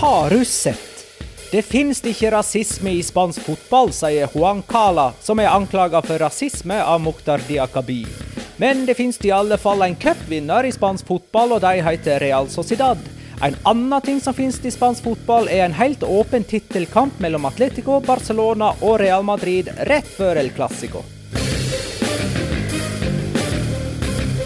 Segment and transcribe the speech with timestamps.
[0.00, 1.06] Har du sett?
[1.50, 6.76] Det finnes ikke rasisme i spansk fotball, sier Juan Cala, som er anklaga for rasisme
[6.78, 8.04] av Mukhtar Diakabi.
[8.62, 12.46] Men det finnes i alle fall en cupvinner i spansk fotball, og de heter Real
[12.46, 13.02] Sociedad.
[13.42, 17.98] En annen ting som finnes i spansk fotball, er en helt åpen tittelkamp mellom Atletico,
[17.98, 21.02] Barcelona og Real Madrid rett før El Clásico.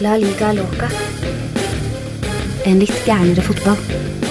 [0.01, 0.89] La liga loca.
[2.65, 4.22] En litt gærnere fotball.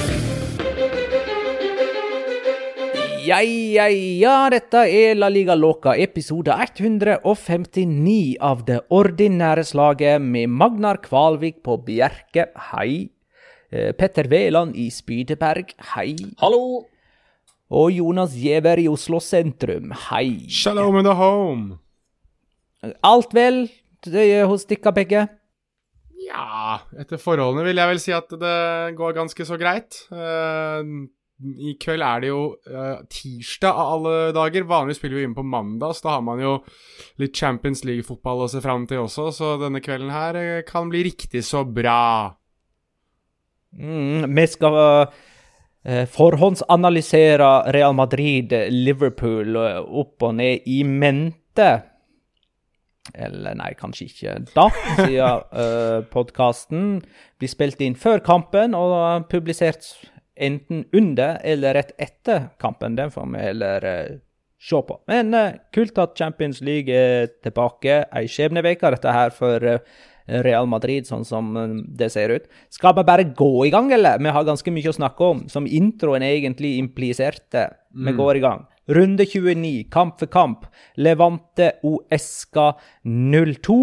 [3.22, 10.50] Ja, ja, ja, dette er La Liga Loca, episode 159 av det ordinære slaget med
[10.50, 13.12] Magnar Kvalvik på Bjerke, hei.
[13.70, 16.16] Eh, Petter Veland i Spydeberg, hei.
[16.42, 16.88] Hallo!
[17.70, 20.50] Og Jonas Giæver i Oslo sentrum, hei.
[20.50, 21.78] Shalom in the home.
[23.06, 23.68] Alt vel
[24.50, 25.28] hos dere begge?
[26.26, 28.60] Ja, etter forholdene vil jeg vel si at det
[28.98, 30.08] går ganske så greit.
[30.10, 30.96] Eh,
[31.42, 34.68] I kveld er det jo uh, tirsdag av alle dager.
[34.70, 36.54] Vanligvis spiller vi inn på mandag, så da har man jo
[37.22, 41.02] litt Champions League-fotball å se fram til også, så denne kvelden her eh, kan bli
[41.10, 42.36] riktig så bra.
[43.74, 51.72] Mm, vi skal uh, forhåndsanalysere Real Madrid, Liverpool eh, opp og ned i mente.
[53.18, 54.70] Eller nei, kanskje ikke da,
[55.02, 57.00] siden uh, podkasten
[57.42, 59.90] blir spilt inn før kampen og publisert
[60.42, 62.96] enten under eller rett etter kampen.
[62.98, 64.20] Den får vi heller uh,
[64.62, 65.00] se på.
[65.08, 68.04] Men uh, kult at Champions League er tilbake.
[68.10, 69.80] Ei skjebneveke, dette her for uh,
[70.46, 71.54] Real Madrid, sånn som
[71.98, 72.50] det ser ut.
[72.72, 74.22] Skal vi bare gå i gang, eller?
[74.22, 77.66] Vi har ganske mye å snakke om, som introen egentlig impliserte.
[77.92, 78.68] Vi går i gang.
[78.92, 80.66] Runde 29, kamp for kamp.
[80.96, 82.74] Levante Oesca
[83.04, 83.78] 0-2.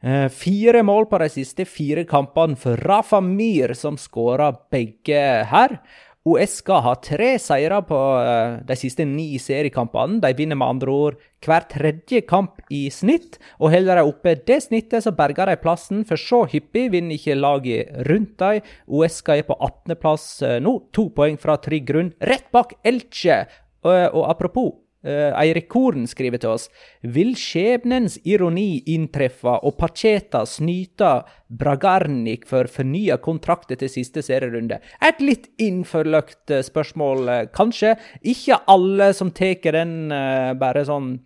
[0.00, 5.76] Eh, fire mål på de siste fire kampene for Rafa Mir, som skåra begge her.
[6.24, 10.20] Uesca har tre seire på eh, de siste ni seriekampene.
[10.24, 13.36] De vinner med andre ord hver tredje kamp i snitt.
[13.60, 17.36] Og holder de oppe det snittet, så berger de plassen, for så hyppig vinner ikke
[17.36, 18.68] laget rundt dem.
[18.88, 20.30] Uesca er på 18.-plass
[20.64, 23.42] nå, to poeng fra trygg grunn, rett bak Elche.
[23.84, 26.68] Og apropos, eh, Eirik Koren skriver til oss
[27.02, 31.12] Vil skjebnens ironi inntreffe og Pacheta snyte
[31.48, 34.80] Bragarnik for fornya kontrakter til siste serierunde?
[35.02, 37.96] Et litt innforløkt eh, spørsmål, eh, kanskje.
[38.22, 40.12] Ikke alle som tar den
[40.60, 41.16] bare sånn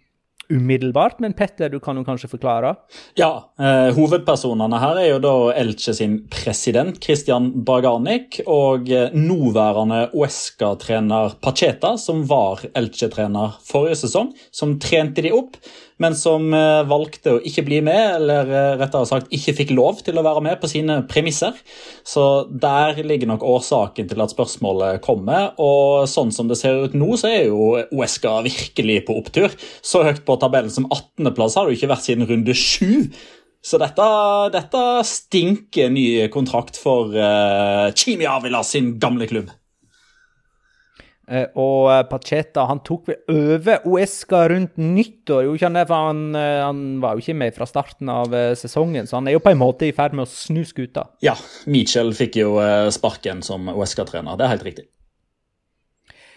[0.53, 2.75] umiddelbart, men Petter, du kan jo kanskje forklare?
[3.19, 10.09] Ja, eh, Hovedpersonene her er jo da Elche sin president Christian Barganic og eh, nåværende
[10.15, 15.59] Uesca-trener Pacheta, som var Elche-trener forrige sesong, som trente de opp
[16.03, 20.03] men som eh, valgte å ikke bli med, eller eh, rettere sagt ikke fikk lov
[20.07, 21.55] til å være med på sine premisser.
[22.07, 25.53] Så der ligger nok årsaken til at spørsmålet kommer.
[25.63, 29.55] Og sånn som det ser ut nå, så er jo Uesca virkelig på opptur.
[29.85, 33.11] Så høyt på tabellen som 18.-plass har det jo ikke vært siden runde 7.
[33.65, 34.07] Så dette,
[34.53, 39.55] dette stinker ny kontrakt for uh, Chimi Avila sin gamle klubb.
[41.25, 45.87] Eh, og eh, Pacheta han tok vel over Uesca rundt nyttår, jo ikke han det?
[45.89, 49.39] For han, eh, han, var jo ikke med fra starten av sesongen, så han er
[49.39, 51.09] jo på en måte i ferd med å snu skuta.
[51.25, 51.37] Ja,
[51.71, 52.59] Mitchell fikk jo
[52.93, 54.89] sparken som Uesca-trener, det er helt riktig.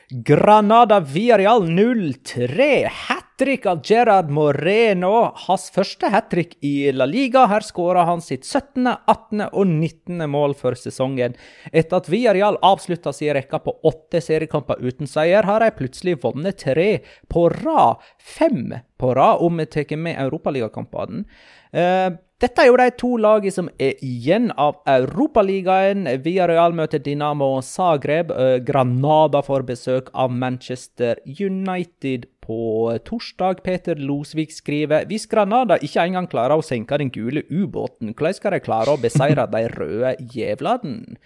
[0.07, 2.87] Granada Villarreal 0-3.
[2.87, 5.31] Hat trick av Gerard Moreno.
[5.45, 7.45] Hans første hat trick i La Liga.
[7.49, 9.43] Her skåra han sitt 17., 18.
[9.51, 10.23] og 19.
[10.31, 11.37] mål for sesongen.
[11.69, 16.63] Etter at Villarreal avslutta sin rekke på åtte seriekamper uten seier, har de plutselig vunnet
[16.65, 16.89] tre
[17.29, 18.01] på rad.
[18.17, 21.27] Fem på rad, om vi tar med europaligakampene.
[21.75, 26.05] Uh, dette er jo de to lagene som er igjen av Europaligaen.
[26.21, 28.29] Villarreal møter Dinamo Zagreb.
[28.29, 33.63] Eh, Granada får besøk av Manchester United på torsdag.
[33.65, 38.53] Peter Losvik skriver hvis Granada ikke engang klarer å senke den gule ubåten, hvordan skal
[38.53, 41.17] de klare å beseire de røde jævlene?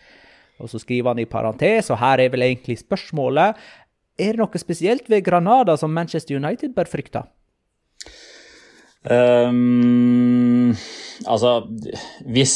[0.63, 3.59] Og så skriver han i parentes, og her er vel egentlig spørsmålet,
[4.15, 7.25] er det noe spesielt ved Granada som Manchester United bør frykte?
[9.09, 10.75] Um,
[11.25, 11.62] altså,
[12.30, 12.56] hvis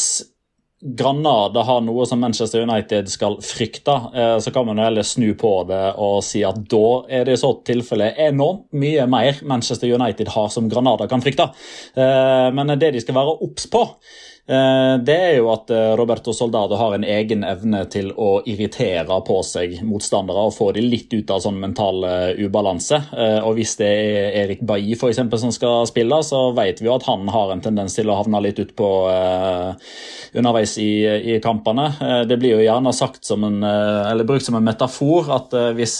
[0.86, 5.54] Granada har noe som Manchester United skal frykte, eh, så kan man heller snu på
[5.70, 10.30] det og si at da er det i så tilfelle enormt mye mer Manchester United
[10.36, 11.48] har som Granada kan frykte.
[11.98, 13.82] Eh, men det de skal være obs på,
[14.46, 19.40] det er jo at eh, Roberto Soldado har en egen evne til å irritere på
[19.42, 23.00] seg motstandere og få dem litt ut av sånn mental eh, ubalanse.
[23.42, 26.94] Og Hvis det er Erik Bailly for eksempel, som skal spille, så vet vi jo
[26.94, 28.90] at han har en tendens til å havne litt utpå
[30.36, 30.92] underveis i,
[31.34, 31.90] i, kampene.
[32.30, 35.98] Det blir jo gjerne sagt som en, eller brukt som en metafor at hvis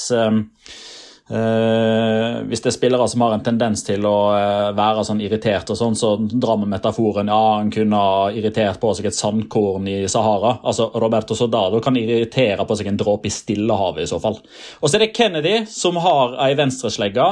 [1.26, 5.72] Uh, hvis det er spillere som har en tendens til å uh, være sånn irritert,
[5.74, 9.90] og sånn, så drar vi metaforen ja, han kunne ha irritert på seg et sandkorn
[9.90, 10.60] i Sahara.
[10.62, 14.38] Altså, Roberto Soldado kan irritere på seg en dråpe i Stillehavet i så fall.
[14.82, 17.30] Og så er det Kennedy som har ei venstreslegge.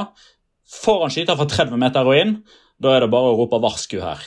[0.82, 2.38] Får han skyte fra 30 meter og inn,
[2.82, 4.26] da er det bare å rope varsku her.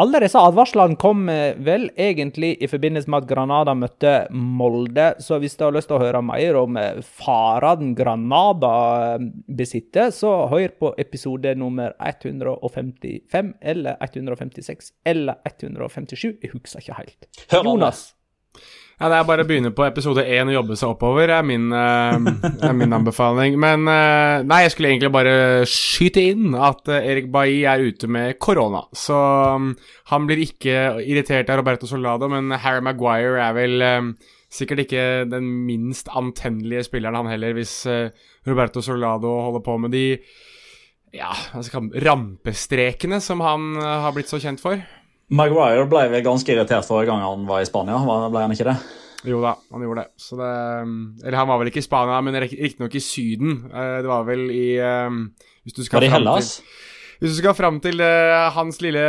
[0.00, 5.10] Alle disse advarslene kom eh, vel egentlig i forbindelse med at Granada møtte Molde.
[5.20, 8.70] Så hvis du har lyst til å høre mer om eh, farene Granada
[9.16, 9.26] eh,
[9.60, 16.24] besitter, så hør på episode nummer 155 eller 156 eller 157.
[16.30, 17.30] Jeg husker ikke helt.
[17.52, 18.06] Jonas.
[19.00, 21.70] Ja, Det er bare å begynne på episode én og jobbe seg oppover, er min,
[21.72, 22.18] uh,
[22.68, 23.54] er min anbefaling.
[23.56, 28.10] Men uh, nei, jeg skulle egentlig bare skyte inn at uh, Erik Bailly er ute
[28.12, 28.82] med korona.
[28.92, 29.70] Så um,
[30.12, 34.12] han blir ikke irritert av Roberto Solado, men Harry Maguire er vel um,
[34.52, 37.78] sikkert ikke den minst antennelige spilleren, han heller, hvis
[38.44, 40.06] Roberto Solado holder på med de
[41.16, 44.82] ja, rampestrekene som han har blitt så kjent for.
[45.30, 48.76] Maguire ble vel ganske irritert forrige gang han var i Spania, ble han ikke det?
[49.28, 50.10] Jo da, han gjorde det.
[50.16, 50.50] Så det
[51.26, 53.58] Eller han var vel ikke i Spania, men riktignok i Syden.
[53.68, 54.68] Eh, det var vel i
[55.64, 56.54] hvis du skal Var det i Hellas?
[57.20, 59.00] Hvis du skal fram til uh, hans lille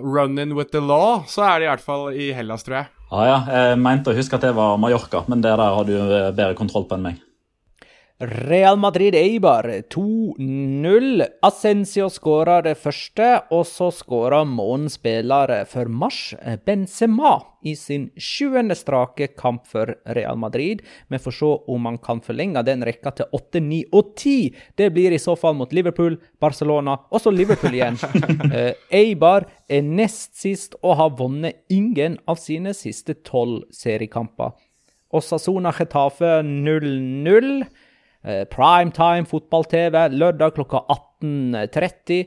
[0.00, 2.88] run-in with the law, så er det i hvert fall i Hellas, tror jeg.
[3.12, 5.92] Ah, ja, jeg mente å huske at det var Mallorca, men det der har du
[5.94, 7.20] eh, bedre kontroll på enn meg.
[8.18, 11.24] Real Madrid Eibar 2-0.
[11.42, 14.96] Ascencio skåra det første, og så skåra månedens
[15.68, 20.80] for mars, Benzema, i sin sjuende strake kamp for Real Madrid.
[21.08, 24.54] Vi får se om han kan forlenge den rekka til 8, 9 og 10.
[24.76, 28.00] Det blir i så fall mot Liverpool, Barcelona og så Liverpool igjen.
[28.00, 34.56] uh, Eibar er nest sist og har vunnet ingen av sine siste tolv seriekamper.
[35.12, 37.66] Osasona Chetafe 0-0.
[38.26, 40.82] Eh, primetime fotball-TV lørdag klokka
[41.22, 42.24] 18.30.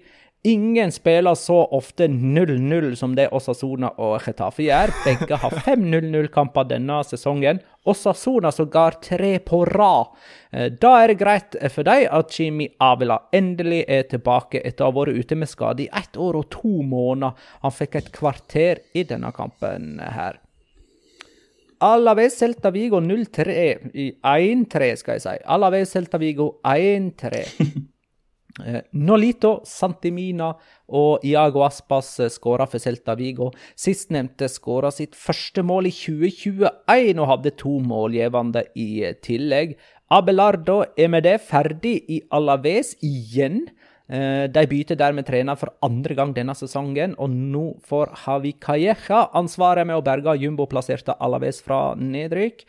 [0.47, 4.93] Ingen spiller så ofte 0-0 som det Osasona og Chetafe gjør.
[5.03, 7.59] Begge har fem 0-0-kamper denne sesongen.
[7.83, 10.15] Osasona sågar tre på rad.
[10.55, 14.93] Eh, da er det greit for dem at Jimmy Avila endelig er tilbake etter å
[14.93, 17.35] ha vært ute med skade i ett år og to måneder.
[17.65, 20.39] Han fikk et kvarter i denne kampen her.
[21.79, 23.53] Alaves Celta Vigo 0-3
[23.93, 25.37] i 1-3, skal jeg si.
[25.47, 27.45] Alaves Celta Vigo 1-3.
[28.65, 30.49] Eh, Nolito, Santimina
[30.97, 33.51] og Iago Aspas skåra for Celta Vigo.
[33.77, 39.77] Sistnevnte skåra sitt første mål i 2021 og hadde to målgivende i tillegg.
[40.11, 43.67] Abelardo er med det ferdig i Alaves igjen.
[44.09, 49.27] Eh, De bytter dermed trener for andre gang denne sesongen, og nå får Havi Calleja
[49.37, 52.63] ansvaret med å berge jumboplasserte Alaves fra nedrykk.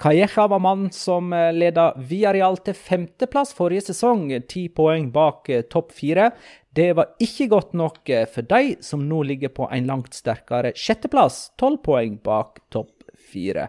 [0.00, 5.66] Calleja var mannen som eh, leda Villarreal til femteplass forrige sesong, ti poeng bak eh,
[5.68, 6.30] topp fire.
[6.72, 11.50] Det var ikke godt nok for de som nå ligger på en langt sterkere sjetteplass,
[11.58, 13.66] tolv poeng bak topp fire.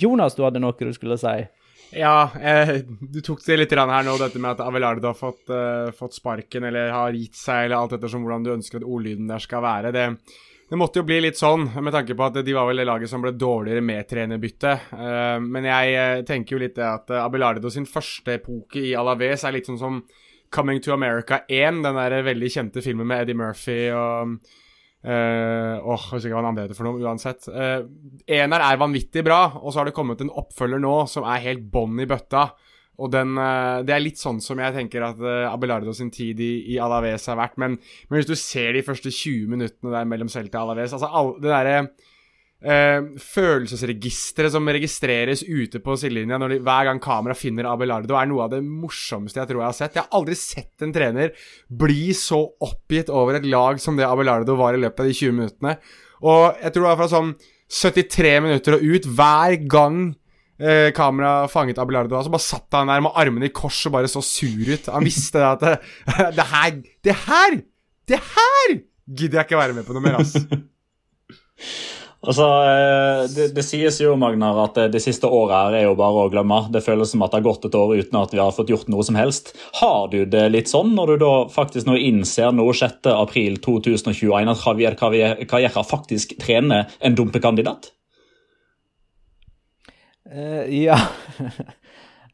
[0.00, 1.44] Jonas, du hadde noe du skulle si?
[1.92, 5.90] Ja, eh, du tok det litt her nå, dette med at Abelardo har fått, eh,
[5.96, 9.42] fått sparken eller har gitt seg, eller alt ettersom hvordan du ønsker at ordlyden der
[9.42, 9.90] skal være.
[9.94, 10.04] Det,
[10.70, 13.10] det måtte jo bli litt sånn, med tanke på at de var vel det laget
[13.10, 14.92] som ble dårligere med trenerbyttet.
[14.94, 19.44] Eh, men jeg eh, tenker jo litt det at Abelardo sin første epoke i Alaves
[19.44, 20.02] er litt sånn som
[20.50, 24.38] Coming to America 1, den der veldig kjente filmen med Eddie Murphy og
[25.04, 27.48] eh, Åh, jeg husker ikke hva andre heter for noe, uansett.
[27.48, 27.86] Uh,
[28.30, 31.64] Ener er vanvittig bra, og så har det kommet en oppfølger nå som er helt
[31.72, 32.50] bånn i bøtta.
[33.00, 36.40] Og den, uh, Det er litt sånn som jeg tenker at uh, Abelardo sin tid
[36.44, 37.56] i, i Alaves har vært.
[37.62, 37.78] Men,
[38.08, 41.34] men hvis du ser de første 20 minuttene der mellom Celta og Alaves altså all,
[41.40, 41.78] Det derre
[42.64, 48.46] eh, følelsesregisteret som registreres ute på sidelinja de, hver gang kamera finner Abelardo, er noe
[48.46, 49.96] av det morsomste jeg tror jeg har sett.
[49.98, 51.34] Jeg har aldri sett en trener
[51.82, 55.36] bli så oppgitt over et lag som det Abelardo var i løpet av de 20
[55.38, 55.76] minuttene.
[56.20, 57.34] Og jeg tror det var fra sånn
[57.70, 60.00] 73 minutter og ut, hver gang
[60.58, 64.10] eh, kamera fanget Abelardo, så bare satt han der med armene i kors og bare
[64.10, 64.90] så sur ut.
[64.90, 65.76] Han visste at det,
[66.38, 67.60] det her Det her!
[68.10, 68.72] Det her
[69.06, 70.34] gidder jeg ikke være med på noe mer, ass.
[72.20, 75.94] Altså, eh, det, det sies jo Magnar, at det, det siste året her er jo
[75.96, 76.58] bare å glemme.
[76.72, 78.90] Det føles som at det har gått et år uten at vi har fått gjort
[78.92, 79.54] noe som helst.
[79.80, 84.98] Har du det litt sånn når du da faktisk nå innser nå 6.4.2021 at Javier
[85.00, 87.94] Calleja faktisk trener en dumpekandidat?
[90.30, 90.94] Uh, ja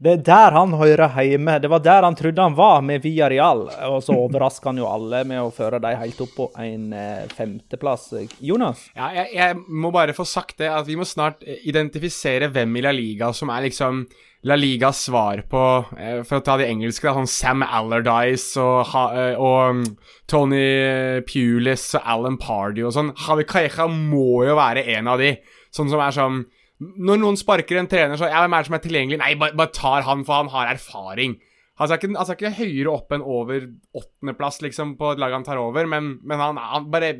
[0.03, 1.57] Det er der han hører hjemme.
[1.63, 3.65] Det var der han trodde han var med Villarreal.
[3.89, 7.25] Og så overrasker han jo alle med å føre dem helt opp på en eh,
[7.33, 8.11] femteplass.
[8.45, 8.87] Jonas?
[8.97, 12.85] Ja, jeg, jeg må bare få sagt det, at vi må snart identifisere hvem i
[12.85, 14.05] La Liga som er liksom
[14.47, 15.61] La Ligas svar på
[15.99, 19.83] eh, For å ta de engelske, sånn Sam Allardyce og, eh, og um,
[20.29, 23.15] Tony Pulis og Alan Pardy og sånn.
[23.27, 25.33] Havi Calleja må jo være en av de.
[25.75, 26.45] Sånn som er sånn
[26.83, 29.21] Når noen sparker en trener, så Ja, hvem er det som er tilgjengelig?
[29.23, 31.39] Nei, bare, bare tar han, for han har erfaring.
[31.77, 33.67] Han skal, ikke, han skal ikke høyere opp enn over
[33.97, 37.13] åttendeplass liksom, på et lag han tar over, men, men han, han, bare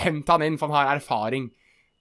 [0.00, 1.48] hent han inn, for han har erfaring.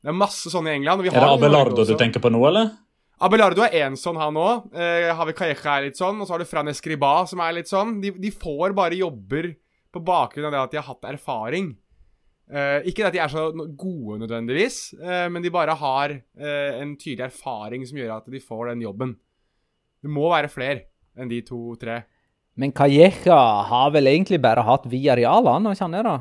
[0.02, 1.06] Det er masse sånne i England.
[1.08, 2.74] Er det Abelardo du tenker på nå, eller?
[3.22, 4.72] Abelardo er én sånn, han òg.
[4.74, 6.18] Eh, Havi er litt sånn.
[6.20, 8.00] Og så har du Fran Escriba, som er litt sånn.
[8.02, 9.52] De, de får bare jobber
[9.94, 11.76] på bakgrunn av det at de har hatt erfaring.
[12.52, 13.46] Eh, ikke at de er så
[13.80, 18.42] gode nødvendigvis, uh, men de bare har uh, en tydelig erfaring som gjør at de
[18.44, 19.14] får den jobben.
[20.04, 20.82] Det må være flere
[21.16, 22.02] enn de to-tre.
[22.60, 23.40] Men Calleja
[23.70, 26.18] har vel egentlig bare hatt via han, kjenner jeg da?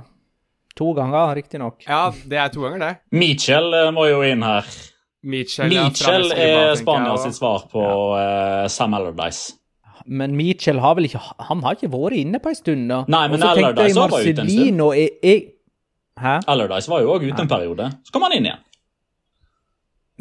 [0.79, 1.83] To ganger, riktignok.
[1.89, 2.93] Ja, det er to ganger, det.
[3.11, 4.69] Michel eh, må jo inn her.
[5.23, 7.83] Michel, ja, Michel er Spanias Spania sitt svar på
[8.17, 9.57] eh, Sam Allardyce.
[10.07, 11.21] Men Mitchell har vel ikke
[11.51, 13.03] Han har ikke vært inne på en stund, da.
[13.13, 14.81] Nei, men Allardyce var ute en stund.
[16.21, 16.41] Hæ?
[16.51, 17.93] Allardyce var jo òg ute en periode.
[18.05, 18.67] Så kom han inn igjen.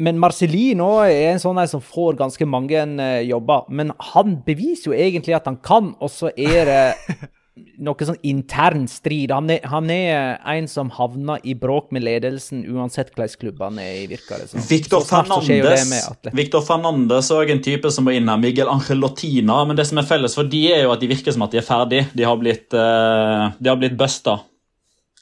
[0.00, 3.66] Men Marcelino er en sånn som får ganske mange eh, jobber.
[3.68, 7.18] Men han beviser jo egentlig at han kan, og så er det
[7.84, 9.32] noe sånn intern strid.
[9.34, 13.92] Han er, han er en som havner i bråk med ledelsen uansett hvordan klubb er
[13.98, 14.64] i, virker det som.
[14.70, 15.92] Victor Fernandes
[16.32, 18.40] Victor Fernandes er også en type som må inn her.
[18.40, 19.62] Miguel Angelotina.
[19.68, 21.60] Men det som er felles for de er jo at de virker som at de
[21.60, 22.06] er ferdig.
[22.16, 24.40] De har blitt, uh, de har blitt busta.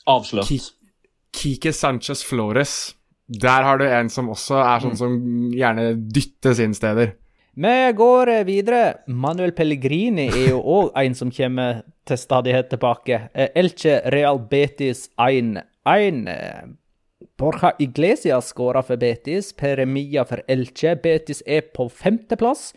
[0.09, 0.49] Avslørt.
[0.49, 0.75] Ki-
[1.38, 2.95] Kike Sanchez Flores.
[3.29, 5.17] Der har du en som også er sånn som
[5.53, 7.12] gjerne dyttes inn steder.
[7.59, 8.83] Vi går eh, videre.
[9.11, 13.19] Manuel Pellegrini er jo òg en som kommer til stadighet tilbake.
[13.35, 16.23] Eh, Elche Real Betis 1-1.
[16.33, 16.69] Eh,
[17.38, 20.97] Borja Iglesias skåra for Betis, Peremia for Elche.
[21.03, 22.73] Betis er på femteplass,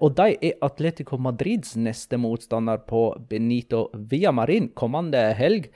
[0.00, 5.68] og de er Atletico Madrids neste motstander på Benito Villamarin kommende helg.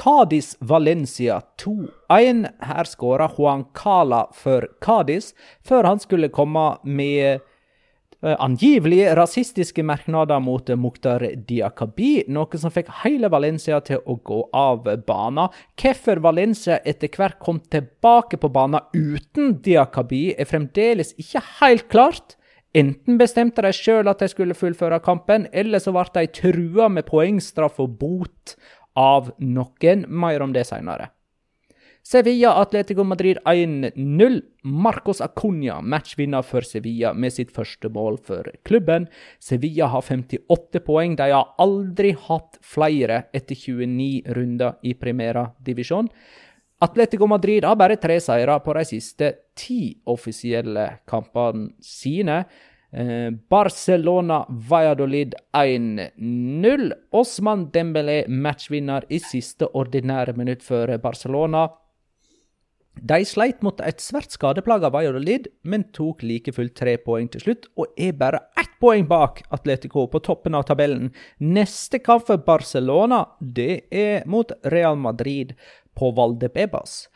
[0.00, 2.46] Cádiz Valencia 2-1.
[2.58, 7.40] Her skåra Juan Cala for Cádiz, før han skulle komme med
[8.22, 14.40] eh, angivelig rasistiske merknader mot Mukhtar Diakabi, noe som fikk hele Valencia til å gå
[14.56, 15.52] av banen.
[15.76, 22.38] Hvorfor Valencia etter hvert kom tilbake på banen uten Diakabi, er fremdeles ikke helt klart.
[22.72, 27.08] Enten bestemte de sjøl at de skulle fullføre kampen, eller så ble de trua med
[27.08, 28.54] poengstraff og bot
[29.00, 30.04] av noen.
[30.08, 31.10] Mer om det seinere.
[32.02, 34.42] Sevilla Atletico Madrid 1-0.
[34.62, 39.06] Marcos Acuña matchvinner for Sevilla med sitt første mål for klubben.
[39.38, 41.16] Sevilla har 58 poeng.
[41.16, 46.08] De har aldri hatt flere etter 29 runder i Primera divisjon.
[46.80, 52.46] Atletico Madrid har bare tre seire på de siste ti offisielle kampene sine.
[52.92, 56.92] Eh, Barcelona Valladolid 1-0.
[57.10, 61.68] Osman Dembélé matchvinner i siste ordinære minutt for Barcelona.
[63.00, 67.68] De sleit mot et svært skadeplaga Valladolid, men tok like fullt tre poeng til slutt,
[67.78, 71.12] og er bare ett poeng bak Atletico på toppen av tabellen.
[71.38, 75.54] Neste kamp for Barcelona det er mot Real Madrid
[75.96, 77.06] på Valdebebas.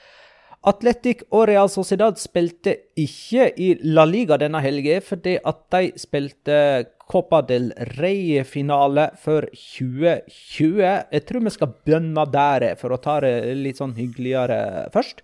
[0.65, 6.59] Atletic og Real Sociedad spilte ikke i La Liga denne helga, fordi at de spilte
[7.05, 7.69] Copa del
[7.99, 10.81] Rey-finale for 2020.
[11.13, 15.21] Jeg tror vi skal bønne der, for å ta det litt sånn hyggeligere først.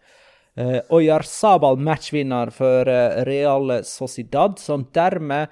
[0.60, 5.48] Og Oyarzabal matchvinner for uh, Real Sociedad, som dermed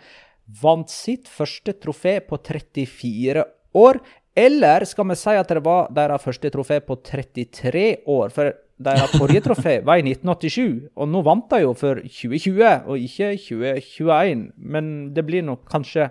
[0.61, 3.45] vant sitt første trofé på 34
[3.79, 4.01] år.
[4.39, 8.31] Eller skal vi si at det var deres første trofé på 33 år?
[8.35, 13.03] For deres forrige trofé var i 1987, og nå vant de jo for 2020 og
[13.03, 14.47] ikke 2021.
[14.57, 16.11] Men det blir nok kanskje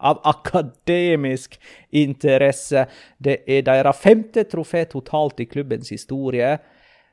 [0.00, 1.58] av akademisk
[1.92, 2.86] interesse.
[3.20, 6.54] Det er deres femte trofé totalt i klubbens historie.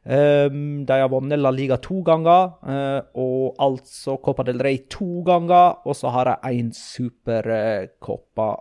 [0.07, 5.25] Um, de har vunnet La Liga to ganger, uh, og altså Copa del Rey to
[5.27, 5.81] ganger.
[5.83, 8.53] Og så har de én supercoppa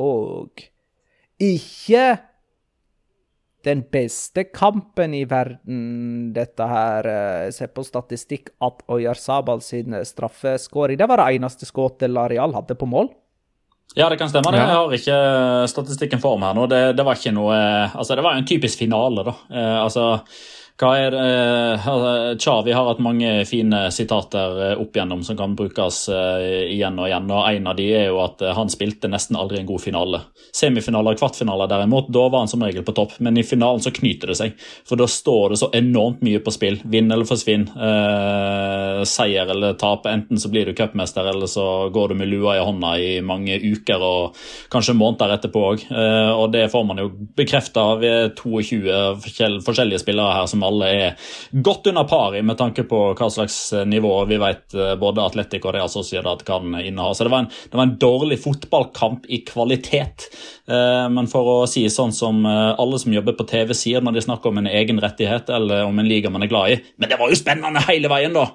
[0.00, 0.64] og
[1.42, 2.04] ikke
[3.64, 7.08] den beste kampen i verden, dette her.
[7.46, 12.76] Jeg ser på statistikk at Oyarzabal sin straffeskåring Det var det eneste skuddet Lareal hadde
[12.76, 13.08] på mål.
[13.94, 14.50] Ja, det kan stemme.
[14.50, 14.58] det.
[14.58, 15.18] Jeg har ikke
[15.70, 16.66] statistikken for meg her nå.
[16.70, 19.34] Det, det, var ikke noe Altså, det var jo en typisk finale, da.
[19.52, 20.06] Eh, altså
[20.74, 22.38] hva er det?
[22.42, 27.06] Chavi har hatt mange fine sitater eh, opp igjennom som kan brukes eh, igjen og
[27.06, 27.28] igjen.
[27.30, 30.20] og En av de er jo at eh, han spilte nesten aldri en god finale.
[30.50, 33.14] Semifinaler og kvartfinaler derimot, da var han som regel på topp.
[33.22, 34.56] Men i finalen så knyter det seg.
[34.82, 36.80] For da står det så enormt mye på spill.
[36.90, 37.68] Vinn eller forsvinn.
[37.70, 40.10] Eh, seier eller tap.
[40.10, 43.60] Enten så blir du cupmester, eller så går du med lua i hånda i mange
[43.62, 44.42] uker og
[44.74, 45.86] kanskje måneder etterpå òg.
[45.86, 51.30] Eh, og det får man jo bekrefta ved 22 forskjellige spillere her som alle er
[51.64, 55.24] godt under par i, med tanke på hva slags eh, nivå vi vet eh, både
[55.24, 57.12] Atletico og Real Sociedad kan inneha.
[57.14, 60.28] Så det var, en, det var en dårlig fotballkamp i kvalitet.
[60.68, 64.24] Eh, men for å si sånn som alle som jobber på TV sier når de
[64.26, 67.18] snakker om en egen rettighet eller om en liga man er glad i Men det
[67.20, 68.48] var jo spennende hele veien, da!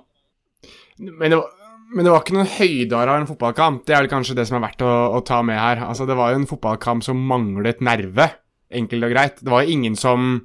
[0.99, 1.55] Men det var
[1.89, 3.81] men det var ikke noen høyder av en fotballkamp.
[3.87, 5.81] Det er vel kanskje det som er verdt å, å, ta med her.
[5.87, 8.29] Altså, Det var jo en fotballkamp som manglet nerve,
[8.69, 9.41] enkelt og greit.
[9.41, 10.35] Det var jo ingen som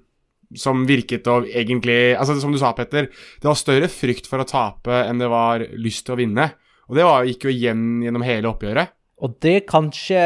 [0.59, 4.49] som virket å egentlig altså Som du sa, Petter, det var større frykt for å
[4.49, 6.51] tape enn det var lyst til å vinne.
[6.89, 8.93] Og det var, gikk jo igjen gjennom hele oppgjøret.
[9.25, 10.21] Og det er kanskje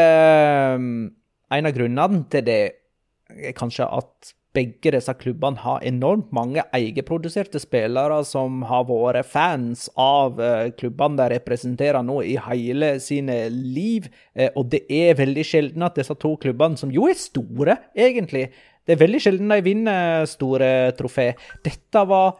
[0.74, 0.90] um,
[1.52, 2.58] En av grunnene til det
[3.28, 9.84] er kanskje at begge disse klubbene har enormt mange egenproduserte spillere som har vært fans
[10.00, 14.08] av uh, klubbene de representerer nå i hele sine liv.
[14.32, 18.48] Uh, og det er veldig sjelden at disse to klubbene, som jo er store, egentlig,
[18.88, 21.34] det er veldig sjelden de vinner store trofé.
[21.64, 22.38] Dette var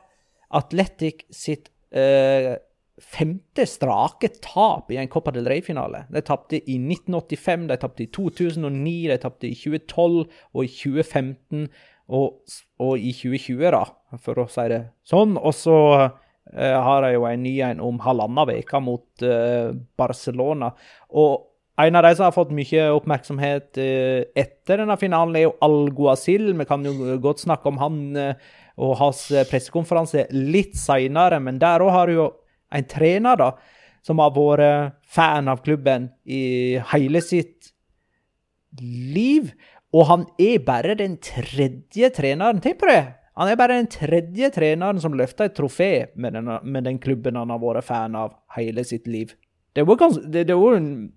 [0.56, 2.54] Atletic sitt eh,
[2.98, 6.06] femte strake tap i en Copa del Rey-finale.
[6.08, 11.68] De tapte i 1985, de tapte i 2009, de tapte i 2012 og i 2015
[12.16, 13.84] og, og i 2020, da,
[14.24, 15.36] for å si det sånn.
[15.36, 20.72] Og så eh, har de jo en ny en om halvannen uke mot eh, Barcelona.
[21.12, 21.44] Og
[21.78, 26.50] en av de som har fått mye oppmerksomhet eh, etter denne finalen, er jo Al-Guazil.
[26.58, 28.48] Vi kan jo godt snakke om han eh,
[28.82, 32.28] og hans eh, pressekonferanse litt seinere, men der òg har du jo
[32.74, 33.52] en trener da,
[34.04, 37.70] som har vært fan av klubben i hele sitt
[38.82, 39.52] liv.
[39.94, 42.60] Og han er bare den tredje treneren.
[42.64, 43.04] Tenk på det!
[43.38, 47.54] Han er bare den tredje treneren som løfter et trofé med med den klubben han
[47.54, 49.30] har vært fan av hele sitt liv.
[49.78, 51.12] Det var en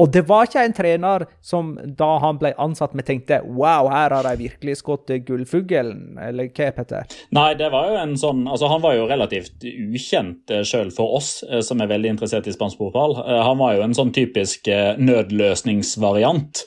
[0.00, 4.14] og det var ikke en trener som da han ble ansatt, vi tenkte wow, her
[4.14, 7.16] har de virkelig skutt gullfuglen, eller hva, Petter?
[7.36, 11.16] Nei, det var jo en sånn Altså, han var jo relativt ukjent eh, sjøl for
[11.18, 13.16] oss eh, som er veldig interessert i spansk fotball.
[13.22, 16.62] Eh, han var jo en sånn typisk nødløsningsvariant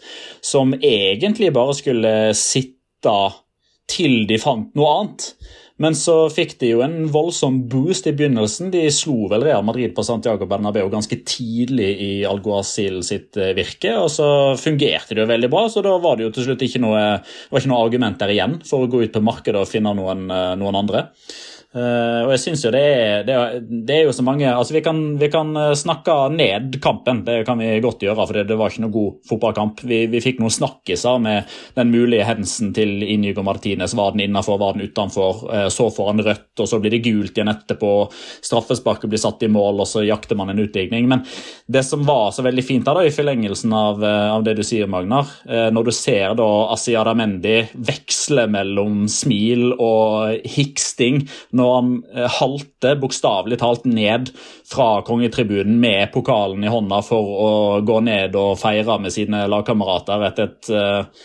[0.46, 3.16] som egentlig bare skulle sitte
[3.92, 5.30] til de fant noe annet.
[5.84, 8.70] Men så fikk de jo en voldsom boost i begynnelsen.
[8.72, 13.92] De slo vel Real Madrid på Santiago Bernabeu ganske tidlig i Alguacil sitt eh, virke,
[14.00, 14.28] og så
[14.60, 15.66] fungerte det jo veldig bra.
[15.72, 18.56] Så da var det jo til slutt ikke noe, var ikke noe argument der igjen
[18.64, 21.10] for å gå ut på markedet og finne noen, eh, noen andre.
[21.76, 24.78] Uh, og jeg synes jo det er, det er, det er jo så mange altså
[24.78, 28.16] Vi kan, vi kan eh, snakke ned kampen, det kan vi godt gjøre.
[28.16, 29.82] For det, var ikke noe god fotballkamp.
[29.88, 33.96] Vi, vi fikk noen snakkiser med den mulige hendelsen til Inigo Martinez.
[33.98, 35.42] Var den innafor, var den utenfor?
[35.50, 37.92] Uh, så får han rødt, og så blir det gult igjen etterpå.
[38.46, 41.10] Straffesparket blir satt i mål, og så jakter man en utligning.
[41.12, 41.26] Men
[41.68, 45.28] det som var så veldig fint da, i forlengelsen av, av det du sier, Magnar,
[45.46, 51.24] når du ser da Asiada Ramendi veksle mellom smil og hiksting
[51.58, 54.32] når han eh, halter bokstavelig talt ned
[54.70, 57.54] fra kongetribunen med pokalen i hånda for å
[57.86, 61.24] gå ned og feire med sine lagkamerater etter et eh,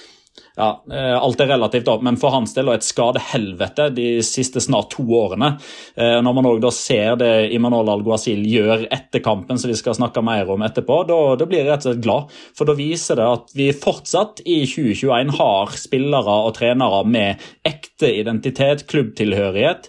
[0.61, 4.61] ja, eh, Alt er relativt, da, men for hans del og et skadehelvete de siste
[4.61, 5.55] snart to årene.
[5.97, 10.51] Når man da ser det Imanol Alguazil gjør etter kampen, som vi skal snakke mer
[10.53, 12.37] om etterpå, da, da blir jeg rett og slett glad.
[12.59, 18.13] For da viser det at vi fortsatt i 2021 har spillere og trenere med ekte
[18.21, 19.89] identitet, klubbtilhørighet,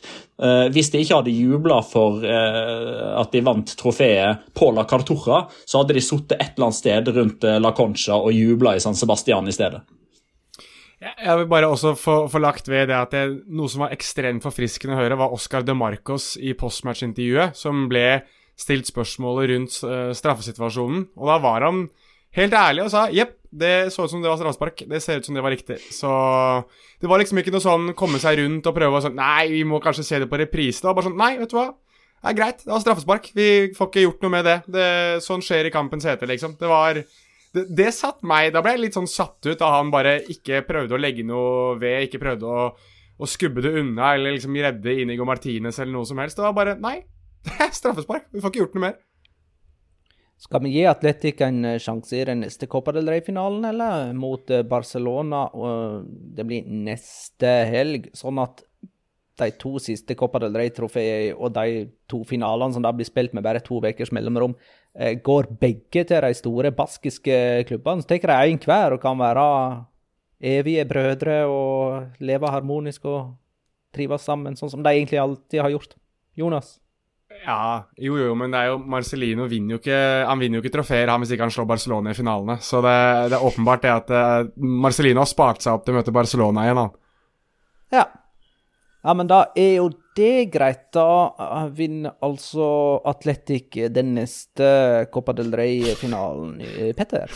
[0.74, 5.82] hvis de ikke hadde jubla for eh, at de vant trofeet på La Cartorra, så
[5.82, 8.98] hadde de sittet et eller annet sted rundt eh, La Concha og jubla i San
[8.98, 9.84] Sebastian i stedet.
[11.02, 14.46] Jeg vil bare også få, få lagt ved det at det, noe som var ekstremt
[14.46, 18.22] forfriskende å høre, var Oscar de Marcos i postmatch-intervjuet, som ble
[18.60, 21.08] stilt spørsmålet rundt uh, straffesituasjonen.
[21.18, 21.88] Og da var han
[22.38, 24.86] helt ærlig og sa jepp, det så ut som det var straffespark.
[24.88, 25.78] Det ser ut som det var riktig.
[25.92, 26.10] Så
[27.02, 29.66] det var liksom ikke noe sånn komme seg rundt og prøve å sånn Nei, vi
[29.68, 30.80] må kanskje se det på reprise.
[30.80, 31.68] Det bare sånn Nei, vet du hva.
[32.22, 32.64] Det er greit.
[32.64, 33.28] Det var straffespark.
[33.36, 34.56] Vi får ikke gjort noe med det.
[34.72, 34.88] det
[35.26, 36.56] sånn skjer i kampens hete, liksom.
[36.60, 39.92] Det var det, det satt meg Da ble jeg litt sånn satt ut da han
[39.92, 42.70] bare ikke prøvde å legge noe ved, ikke prøvde å,
[43.20, 46.40] å skubbe det unna eller liksom redde Inigo Martinez eller noe som helst.
[46.40, 47.02] Det var bare Nei,
[47.44, 48.30] det er straffespark.
[48.32, 49.02] Vi får ikke gjort noe mer.
[50.42, 54.50] Skal vi gi Atletic en eh, sjanse i den neste Copa del Rey-finalen, eller mot
[54.70, 55.46] Barcelona.
[55.54, 58.64] Og Det blir neste helg, sånn at
[59.42, 63.46] de to siste Copa del Rey-trofeene og de to finalene som da blir spilt med
[63.46, 64.56] bare to ukers mellomrom,
[64.96, 68.02] eh, går begge til de store baskiske klubbene.
[68.04, 69.86] Så tar de én hver og kan være
[70.42, 73.36] evige brødre og leve harmonisk og
[73.94, 75.96] trives sammen, sånn som de egentlig alltid har gjort.
[76.36, 76.80] Jonas?
[77.42, 79.98] Ja, jo jo, men det er jo Marcelino vinner jo ikke
[80.30, 82.58] Han vinner jo ikke trofeer hvis ikke han slår Barcelona i finalene.
[82.62, 82.98] Så det,
[83.34, 86.68] det er åpenbart det at uh, Marcelino har spart seg opp til å møte Barcelona
[86.68, 86.94] igjen, han.
[87.92, 88.06] Ja.
[89.02, 90.92] Ja, men da er jo det greit.
[90.94, 92.68] Da vinner altså
[93.10, 96.60] Atletic den neste Copa del Rey-finalen.
[96.98, 97.34] Petter?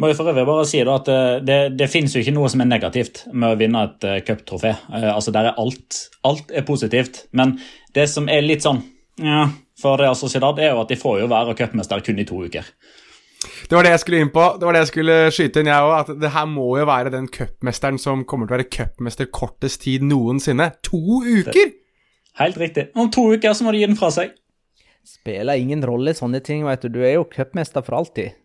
[0.00, 2.48] Må jeg for øvrig bare si da at eh, det, det finnes jo ikke noe
[2.48, 4.72] som er negativt med å vinne et uh, cuptrofé.
[4.88, 7.26] Uh, altså, der er alt, alt er positivt.
[7.36, 7.58] Men
[7.96, 8.80] det som er litt sånn
[9.20, 12.40] ja, for Real Sociedad, er jo at de får jo være cupmester kun i to
[12.46, 12.72] uker.
[13.68, 14.42] Det var det jeg skulle inn på.
[14.56, 15.94] Det var det jeg skulle skyte inn, jeg òg.
[16.00, 19.82] At det her må jo være den cupmesteren som kommer til å være cupmester kortest
[19.84, 20.70] tid noensinne.
[20.88, 21.52] To uker!
[21.52, 21.66] Det,
[22.40, 22.88] helt riktig.
[22.96, 24.32] Om to uker så må de gi den fra seg.
[25.04, 26.94] Spiller ingen rolle sånne ting, vet du.
[26.96, 28.38] Du er jo cupmester for alltid.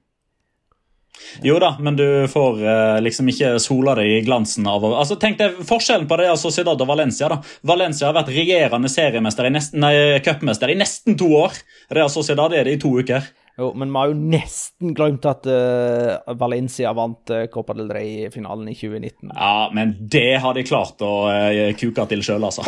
[1.45, 5.37] Jo da, men du får eh, liksom ikke sola deg i glansen av altså Tenk
[5.41, 7.29] deg forskjellen på det Sociedad og Valencia.
[7.31, 7.41] da.
[7.67, 11.57] Valencia har vært regjerende seriemester i nesten, nei, cupmester i nesten to år.
[11.93, 13.27] Real Sociedad er det i to uker.
[13.57, 18.67] Jo, men vi har jo nesten glemt at uh, Valencia vant uh, Copa del Rey-finalen
[18.69, 19.31] i 2019.
[19.33, 22.61] Ja, men det har de klart å uh, kuke til sjøl, altså.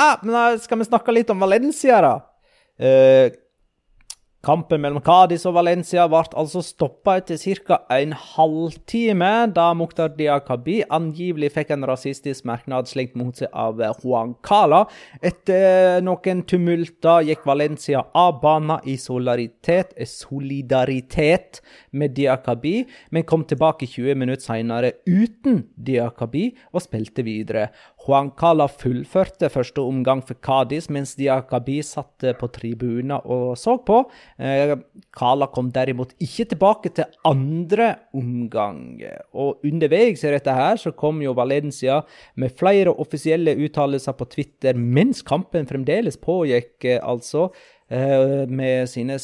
[0.00, 2.14] ah, men da skal vi snakke litt om Valencia, da?
[2.80, 3.28] Uh,
[4.46, 7.80] Kampen mellom Cádiz og Valencia ble altså stoppa etter ca.
[7.90, 14.36] en halvtime, da Mukhtar Diakabi angivelig fikk en rasistisk merknad slengt mot seg av Juan
[14.46, 14.84] Cala.
[15.18, 21.58] Etter noen tumulter gikk Valencia av banen i solidaritet, solidaritet
[21.90, 27.72] med Diakabi, men kom tilbake 20 minutter senere uten Diakabi og spilte videre.
[28.06, 34.04] Juan Cala fullførte første omgang for Cádiz, mens Diakabi satt på tribunen og så på.
[34.38, 39.02] Cala eh, kom derimot ikke tilbake til andre omgang.
[39.34, 41.98] Og underveis i dette her så kom jo Valencia
[42.38, 47.50] med flere offisielle uttalelser på Twitter mens kampen fremdeles pågikk, eh, altså.
[47.90, 49.18] Eh, med sine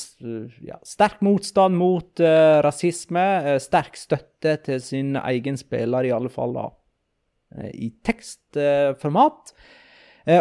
[0.63, 6.55] ja, sterk motstand mot uh, rasisme, sterk støtte til sin egen spiller, i alle fall
[6.55, 6.69] da
[7.75, 9.53] i tekstformat.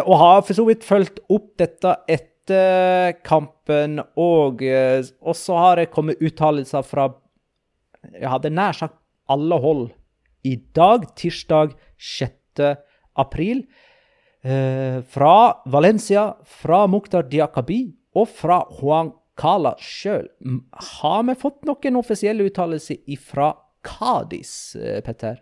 [0.06, 4.62] Og har for så vidt fulgt opp dette etter kampen òg.
[5.20, 7.08] Og så har det kommet uttalelser fra
[8.10, 8.98] jeg hadde nær sagt
[9.30, 9.88] alle hold
[10.46, 12.76] i dag, tirsdag 6.
[13.14, 13.64] april.
[14.42, 17.84] Eh, fra Valencia, fra Mukhtar Diakabi
[18.18, 20.26] og fra Juan Cala sjøl.
[20.98, 23.52] Har vi fått noen offisielle uttalelser fra
[23.86, 25.38] eh, Petter?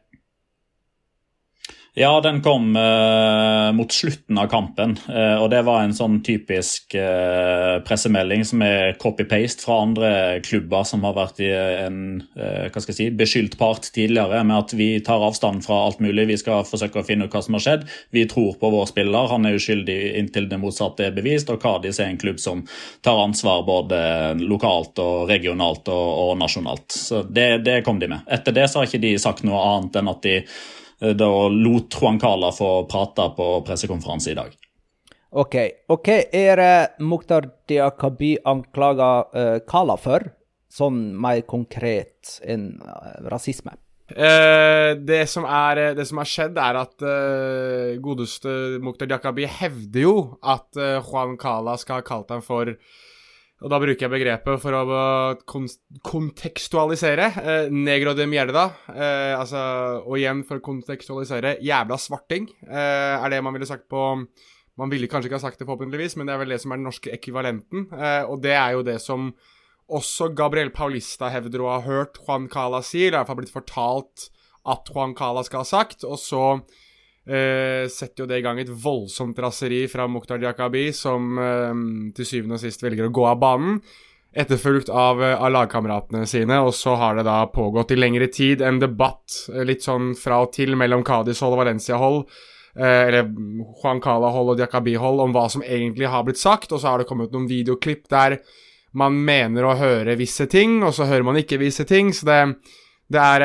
[1.94, 4.92] Ja, den kom eh, mot slutten av kampen.
[5.08, 10.12] Eh, og det var en sånn typisk eh, pressemelding som er copy-paste fra andre
[10.46, 11.98] klubber som har vært i en
[12.38, 15.98] eh, hva skal jeg si, beskyldt part tidligere med at vi tar avstand fra alt
[15.98, 16.28] mulig.
[16.30, 17.86] Vi skal forsøke å finne ut hva som har skjedd.
[18.14, 19.32] Vi tror på vår spiller.
[19.34, 21.50] Han er uskyldig inntil det motsatte er bevist.
[21.50, 22.62] Og Cádiz er en klubb som
[23.02, 24.04] tar ansvar både
[24.38, 26.86] lokalt og regionalt og, og nasjonalt.
[26.94, 28.28] Så det, det kom de med.
[28.30, 31.96] Etter det så har ikke de sagt noe annet enn at de Eh, da lot
[31.96, 34.56] Juan Cala få prate på pressekonferanse i dag.
[35.30, 35.54] OK.
[35.86, 40.24] ok, er det Mukhtar Diakabi anklager uh, Kala for,
[40.70, 43.76] sånn mer konkret enn uh, rasisme?
[44.10, 50.02] Uh, det, som er, det som har skjedd, er at uh, godeste Mukhtar Diakabi hevder
[50.08, 50.74] jo at
[51.06, 52.74] Juan Cala skal ha kalt ham for
[53.60, 55.00] og da bruker jeg begrepet for å
[55.48, 55.66] kon
[56.06, 57.26] kontekstualisere.
[57.42, 58.70] Eh, negro de mierda.
[58.88, 59.60] Eh, altså,
[60.00, 64.26] og igjen for å kontekstualisere jævla svarting, eh, er det man ville sagt på
[64.78, 66.78] Man ville kanskje ikke ha sagt det, forhåpentligvis, men det er vel det som er
[66.78, 67.90] den norske ekvivalenten.
[67.92, 69.34] Eh, og det er jo det som
[69.90, 73.52] også Gabriel Paulista hevder å ha hørt Juan Cala si, eller i hvert fall blitt
[73.52, 74.30] fortalt
[74.64, 76.06] at Juan Cala skal ha sagt.
[76.06, 76.62] Og så
[77.30, 81.82] Uh, setter jo det i gang et voldsomt raseri fra Mukhtar Diakabi, som eh,
[82.16, 83.76] til syvende og sist velger å gå av banen.
[84.34, 88.64] Etterfulgt av, uh, av, lagkameratene sine, og så har det da pågått i lengre tid
[88.66, 92.20] en debatt litt sånn fra og til mellom Cádiz-hold og Valencia-hold,
[92.80, 97.02] eller Juan Cala-hold og Diakabi-hold, om hva som egentlig har blitt sagt, og så har
[97.02, 98.38] det kommet noen videoklipp der
[98.98, 102.38] man mener å høre visse ting, og så hører man ikke visse ting, så det,
[103.10, 103.44] det er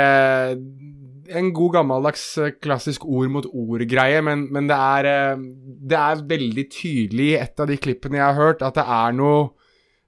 [1.29, 5.45] en god gammeldags eh, klassisk ord mot ord-greie, men, men det, er, eh,
[5.89, 9.15] det, er, veldig tydelig i et av de klippene jeg har hørt, at det er
[9.17, 9.53] noe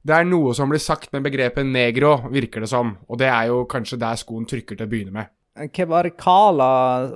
[0.08, 2.94] det er noe som blir sagt med begrepet negro, virker det som.
[3.12, 5.34] Og det er jo kanskje der skoen trykker til å begynne med.
[5.76, 6.70] Hva var det Kala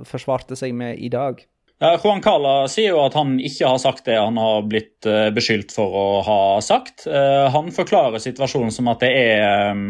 [0.04, 1.40] forsvarte seg med i dag?
[1.80, 5.32] Ja, Juan Cala sier jo at han ikke har sagt det han har blitt uh,
[5.32, 7.06] beskyldt for å ha sagt.
[7.08, 9.82] Han forklarer situasjonen som at det er Eh,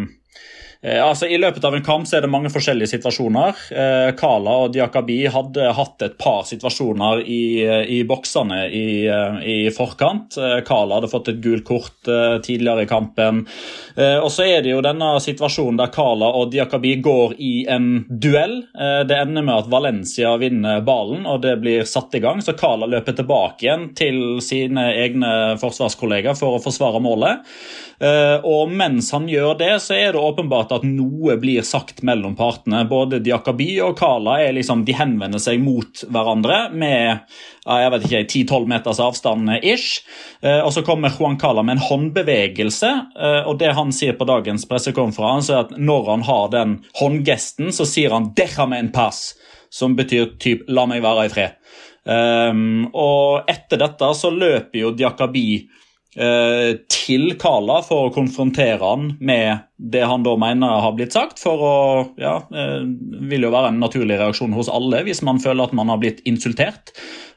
[0.83, 3.59] altså, I løpet av en kamp så er det mange forskjellige situasjoner.
[3.71, 7.62] Eh, Kala og Diakabi hadde hatt et par situasjoner i,
[7.99, 10.35] i boksene i, eh, i, forkant.
[10.66, 12.11] Kala hadde fått et gult kort
[12.42, 13.45] tidligere i kampen.
[13.95, 18.59] Og så er det jo denne situasjonen der Kala og Diakabi går i en duell.
[19.07, 22.42] Det ender med at Valencia vinner ballen, og det blir satt i gang.
[22.42, 27.47] Så Kala løper tilbake igjen til sine egne forsvarskollegaer for å forsvare målet.
[28.02, 32.80] Og mens han gjør det, så er det åpenbart at noe blir sagt mellom partene.
[32.90, 37.22] Både Diakobi og Kala er liksom, de henvender seg mot hverandre med
[37.62, 40.02] jeg vet ikke, 10-12 meters avstand ish.
[40.42, 42.90] Eh, og Så kommer Juan Carla med en håndbevegelse.
[43.14, 47.70] Eh, og Det han sier på dagens pressekonferanse, er at når han har den håndgesten,
[47.72, 49.34] så sier han 'déjame en pass',
[49.70, 51.56] som betyr typ 'la meg være i fred'.
[52.04, 55.82] Um, og etter dette så løper jo Diakaby Eh,
[56.12, 61.40] til Kala for å konfrontere han med det han da mener har blitt sagt.
[61.40, 61.77] For å
[62.20, 62.83] Ja, eh,
[63.31, 66.20] vil jo være en naturlig reaksjon hos alle hvis man føler at man har blitt
[66.29, 66.92] insultert.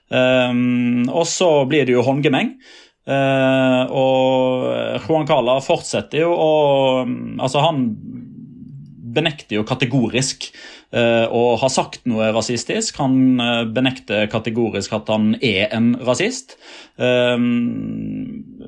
[0.10, 2.58] Um, og så blir det jo håndgemeng.
[3.06, 6.54] Og Juan Cala fortsetter jo å
[7.06, 7.84] Altså, han
[9.16, 10.50] benekter jo kategorisk
[10.94, 13.00] uh, har sagt noe rasistisk.
[13.02, 16.58] Han uh, benekter kategorisk at han er en rasist.
[16.96, 17.40] Jeg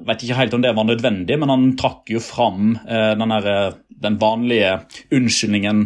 [0.07, 4.17] vet ikke helt om det var nødvendig, men han trakk jo fram den, der, den,
[4.19, 4.73] vanlige
[5.15, 5.85] unnskyldningen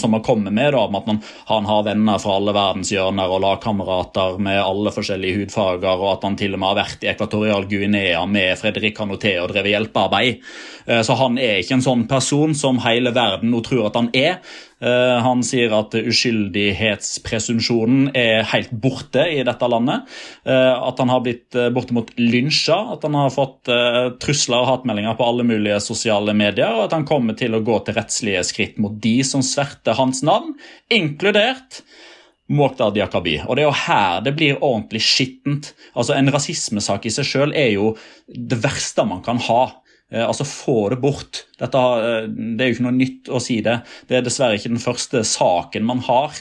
[0.00, 3.44] som har kommet med, da, om at man, han har venner fra alle verdenshjørner og
[3.44, 7.68] lagkamerater med alle forskjellige hudfarger, og at han til og med har vært i Ekvatorial
[7.68, 10.40] Guinea med Fredrik Hanoté og drevet hjelpearbeid.
[11.04, 14.40] Så han er ikke en sånn person som hele verden nå tror at han er.
[14.82, 20.02] Eh, han sier at uskyldighetspresumpsjonen er helt borte i dette landet.
[20.42, 23.68] Eh, at han har blitt eh, bortimot lynsja, at han har fått
[24.22, 27.76] trusler og hatmeldinger på alle mulige sosiale medier, og at han kommer til å gå
[27.86, 30.50] til rettslige skritt mot de som sverter hans navn,
[30.92, 31.82] inkludert
[32.52, 33.38] Mokhtar Diakabi.
[33.46, 35.64] Og det er jo her det blir ordentlig skittent.
[35.94, 37.86] Altså, En rasismesak i seg sjøl er jo
[38.26, 39.62] det verste man kan ha.
[40.12, 41.46] Eh, altså få det bort.
[41.60, 43.80] Dette, eh, det er jo ikke noe nytt å si det.
[44.08, 46.36] Det er dessverre ikke den første saken man har.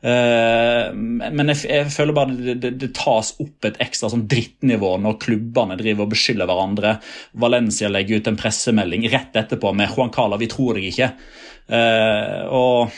[0.00, 4.94] Uh, men jeg, jeg, føler bare det, det, det, tas opp et ekstra sånn drittnivå
[4.96, 6.94] når klubbene driver og beskylder hverandre.
[7.42, 11.10] Valencia legger ut en pressemelding rett etterpå med 'Juan Cala, vi tror deg ikke'.
[12.48, 12.96] Og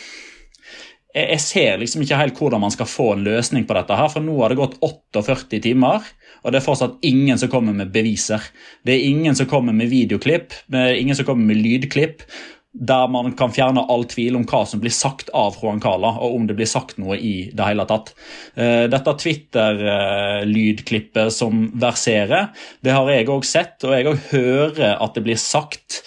[1.13, 3.99] jeg, jeg ser liksom ikke helt hvordan man skal få en løsning på dette.
[3.99, 6.07] her, For nå har det gått 48 timer,
[6.43, 8.43] og det er fortsatt ingen som kommer med beviser.
[8.87, 12.27] Det er ingen som kommer med videoklipp, det er ingen som kommer med lydklipp
[12.73, 16.35] der man kan fjerne all tvil om hva som blir sagt av Juan Cala, og
[16.39, 18.15] om det blir sagt noe i det hele tatt.
[18.57, 22.47] Eh, dette Twitter-lydklippet som verserer,
[22.81, 26.03] det har jeg òg sett, og jeg òg hører at det blir sagt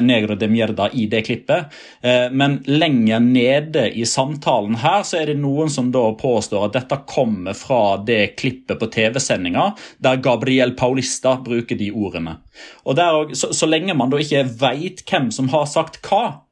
[0.00, 1.74] negro de mierda i det klippet.
[2.02, 6.78] Eh, men lenger nede i samtalen her så er det noen som da påstår at
[6.78, 9.68] dette kommer fra det klippet på TV-sendinga
[10.02, 12.38] der Gabriel Paulista bruker de ordene.
[12.84, 16.46] Og der, så, så lenge man da ikke veit hvem som har sagt hva,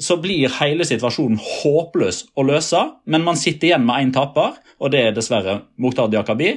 [0.00, 4.90] så blir hele situasjonen håpløs å løse, men man sitter igjen med én taper, og
[4.90, 6.56] det er dessverre Mukhtar Diakabi.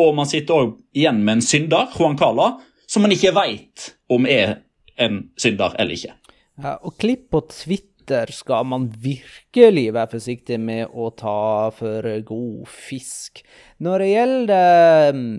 [0.00, 2.54] Og man sitter òg igjen med en synder, Juan Cala,
[2.88, 4.62] som man ikke veit om er
[4.98, 6.16] en synder eller ikke.
[6.58, 12.68] Ja, og klipp på Twitter skal man virkelig være forsiktig med å ta for god
[12.72, 13.44] fisk.
[13.84, 15.32] Når det gjelder mm,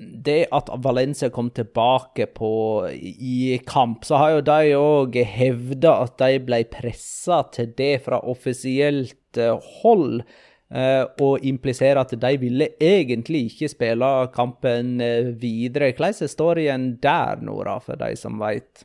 [0.00, 2.52] det at Valencia kom tilbake på,
[2.90, 8.20] i kamp, så har jo de òg hevda at de ble pressa til det fra
[8.32, 10.22] offisielt eh, hold.
[10.70, 15.90] Uh, og impliserer at de ville egentlig ikke spille kampen uh, videre.
[15.90, 18.84] Hvordan er storyen der, Nora, for de som veit?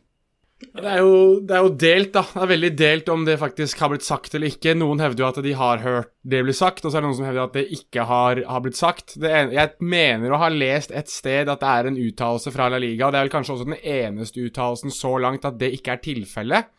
[0.56, 2.22] Det er, jo, det er, jo, delt, da.
[2.32, 4.74] Det er veldig delt om det faktisk har blitt sagt eller ikke.
[4.80, 7.18] Noen hevder jo at de har hørt det bli sagt, og så er det noen
[7.20, 9.18] som hevder at det ikke har, har blitt sagt.
[9.20, 12.80] En, jeg mener å ha lest et sted at det er en uttalelse fra La
[12.82, 16.00] Liga, og det er vel kanskje også den eneste uttalelsen så langt at det ikke
[16.00, 16.72] er tilfellet.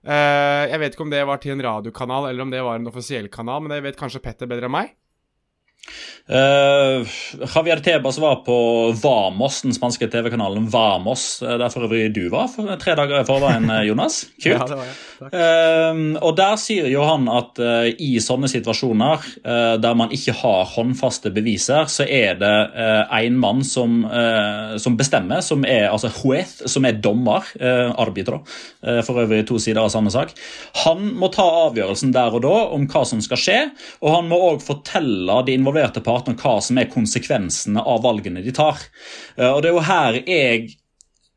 [0.00, 2.88] Uh, jeg vet ikke om det var til en radiokanal eller om det var en
[2.88, 4.94] offisiell kanal, men det vet kanskje Petter bedre enn meg.
[6.30, 7.06] Uh,
[7.54, 8.56] Javier Tebas var på
[9.02, 13.26] Vamos, den spanske TV-kanalen Vamos, uh, der for øvrig du var for tre dager i
[13.26, 14.20] forveien, Jonas.
[14.42, 14.54] Kult.
[14.54, 14.98] ja, det var jeg.
[15.34, 17.58] Uh, og der sier jo han at
[18.00, 19.26] i sånne situasjoner
[19.82, 22.52] der man ikke har håndfaste beviser, så er det
[23.16, 23.98] én mann som,
[24.80, 27.46] som, bestemmer, som er altså juez, som er dommer,
[28.00, 28.40] arbitro,
[28.80, 30.32] for øvrig to sider av samme sak.
[30.84, 33.58] Han må ta avgjørelsen der og da om hva som skal skje,
[34.00, 38.54] og han må òg fortelle de involverte partene hva som er konsekvensene av valgene de
[38.56, 38.80] tar.
[39.36, 40.72] Eh, og det er jo her jeg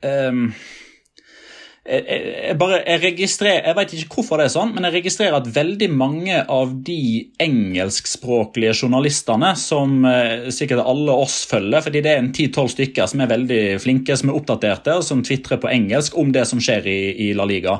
[0.03, 0.47] um,
[1.83, 5.49] jeg, bare, jeg, registrerer, jeg vet ikke hvorfor det er sånn, men jeg registrerer at
[5.51, 12.21] veldig mange av de engelskspråklige journalistene som eh, sikkert alle oss følger, fordi det er
[12.21, 16.15] en 10-12 stykker som er veldig flinke, som er oppdaterte, og som tvitrer på engelsk
[16.19, 17.75] om det som skjer i, i La Liga.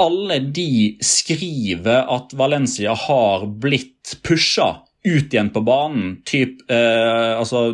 [0.00, 6.18] Alle de skriver at Valencia har blitt pusha ut igjen på banen.
[6.26, 7.70] Typ, eh, altså,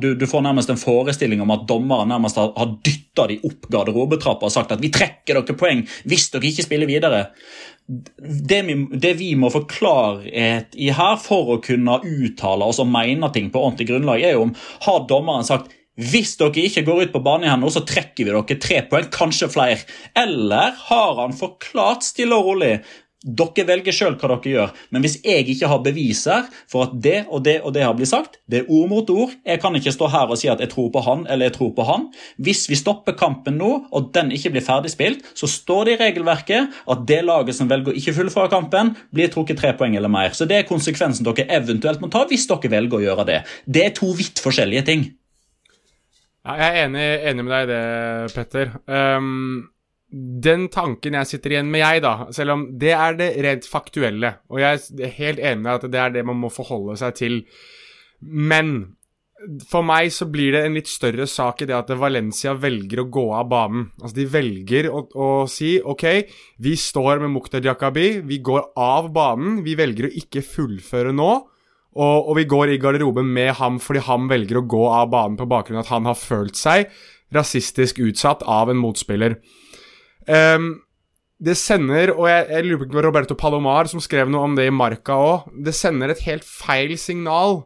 [0.00, 3.68] du, du, får nærmest en forestilling om at dommeren nærmest har, har dytta de opp
[3.72, 7.22] garderobetrappa og sagt at vi trekker dere poeng hvis dere ikke spiller videre.
[7.86, 12.90] Det vi, det vi må få klarhet i her for å kunne uttale oss og
[12.90, 14.56] mene ting på ordentlig grunnlag, er jo om
[14.88, 18.32] har dommeren sagt hvis dere ikke går ut på banen igjen nå, så trekker vi
[18.32, 19.78] dere tre poeng, kanskje flere.
[20.18, 22.74] Eller har han forklart stille og rolig
[23.26, 27.16] dere velger sjøl hva dere gjør, men hvis jeg ikke har beviser for at det
[27.26, 29.94] og det og det har blitt sagt, det er ord mot ord, jeg kan ikke
[29.94, 32.06] stå her og si at jeg tror på han eller jeg tror på han.
[32.38, 36.80] Hvis vi stopper kampen nå, og den ikke blir ferdigspilt, så står det i regelverket
[36.86, 40.34] at det laget som velger å ikke fullføre kampen, blir trukket tre poeng eller mer.
[40.36, 43.40] Så det er konsekvensen dere eventuelt må ta hvis dere velger å gjøre det.
[43.66, 45.08] Det er to vidt forskjellige ting.
[46.46, 48.76] Ja, jeg er enig, enig med deg i det, Petter.
[48.86, 49.72] Um
[50.10, 54.36] den tanken jeg sitter igjen med, jeg, da, selv om det er det rent faktuelle,
[54.52, 57.40] og jeg er helt enig med at det er det man må forholde seg til,
[58.22, 58.76] men
[59.68, 63.08] for meg så blir det en litt større sak i det at Valencia velger å
[63.12, 63.90] gå av banen.
[64.00, 66.06] Altså De velger å, å si OK,
[66.64, 69.60] vi står med Mukhtar Jakabi, vi går av banen.
[69.66, 71.28] Vi velger å ikke fullføre nå.
[71.96, 75.36] Og, og, vi går i garderoben med ham fordi han velger å gå av banen
[75.38, 76.90] på bakgrunn av at han har følt seg
[77.32, 79.38] rasistisk utsatt av en motspiller.
[80.26, 80.68] Um,
[81.36, 84.74] det sender, og jeg, jeg lurer på Roberto Palomar som skrev noe om det i
[84.74, 87.60] Marca òg, det sender et helt feil signal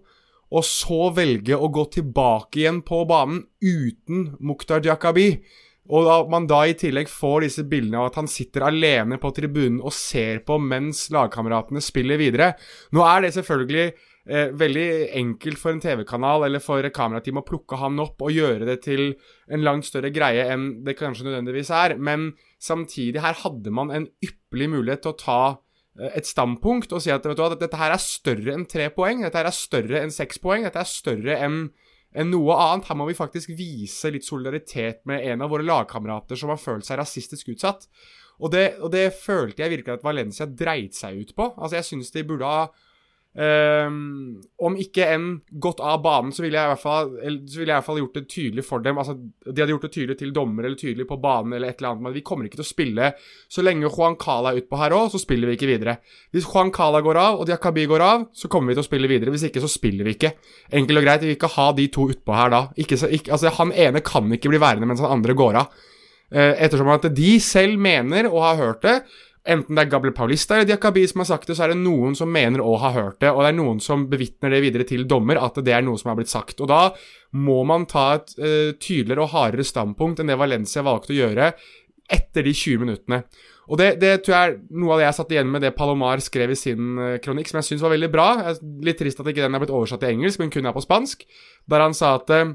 [0.51, 5.37] og så velge å gå tilbake igjen på banen uten Mukhtar Jakabi.
[5.91, 9.31] Og at man da i tillegg får disse bildene av at han sitter alene på
[9.35, 12.53] tribunen og ser på mens lagkameratene spiller videre.
[12.95, 13.87] Nå er det selvfølgelig
[14.29, 14.87] eh, veldig
[15.21, 18.81] enkelt for en TV-kanal eller for et kamerateam å plukke han opp og gjøre det
[18.87, 19.15] til
[19.51, 21.97] en langt større greie enn det kanskje nødvendigvis er.
[21.97, 25.43] Men samtidig, her hadde man en ypperlig mulighet til å ta
[25.99, 29.25] eh, et standpunkt og si at, du, at dette her er større enn tre poeng,
[29.27, 31.63] dette her er større enn seks poeng, dette er større enn
[32.11, 32.89] enn noe annet.
[32.91, 36.87] Her må vi faktisk vise litt solidaritet med en av våre lagkamerater som har følt
[36.87, 37.87] seg rasistisk utsatt.
[38.41, 41.51] Og det, og det følte jeg virkelig at Valencia dreit seg ut på.
[41.57, 42.71] Altså, jeg syns de burde ha
[43.39, 45.27] Ehm, om ikke enn
[45.63, 48.01] gått av banen, så ville jeg i hvert fall så ville jeg i hvert fall
[48.01, 48.99] gjort det tydelig for dem.
[48.99, 49.15] Altså,
[49.47, 52.05] de hadde gjort det tydelig til dommer eller tydelig på banen eller et eller annet,
[52.09, 53.13] men vi kommer ikke til å spille
[53.47, 56.01] så lenge Juan Cala er utpå her òg, så spiller vi ikke videre.
[56.35, 59.13] Hvis Juan Cala går av og Diakabi går av, så kommer vi til å spille
[59.13, 59.35] videre.
[59.35, 60.35] Hvis ikke, så spiller vi ikke.
[60.81, 62.65] Enkelt og greit, vi vil ikke ha de to utpå her da.
[62.83, 65.87] Ikke ikke, altså, han ene kan ikke bli værende mens han andre går av.
[66.31, 69.01] Uh, ettersom at de selv mener og har hørt det,
[69.49, 72.13] Enten det er Gabriel Paulista eller Diakabi som har sagt det, så er det noen
[72.19, 75.07] som mener å ha hørt det, og det er noen som bevitner det videre til
[75.09, 76.59] dommer, at det er noe som har blitt sagt.
[76.61, 76.91] Og da
[77.41, 81.55] må man ta et uh, tydeligere og hardere standpunkt enn det Valencia valgte å gjøre
[82.11, 83.23] etter de 20 minuttene.
[83.71, 86.21] Og det, det, tror jeg er noe av det jeg satt igjen med det Palomar
[86.25, 88.27] skrev i sin uh, kronikk, som jeg syns var veldig bra.
[88.85, 91.25] Litt trist at ikke den er blitt oversatt til engelsk, men kun er på spansk.
[91.71, 92.53] Der han sa at uh,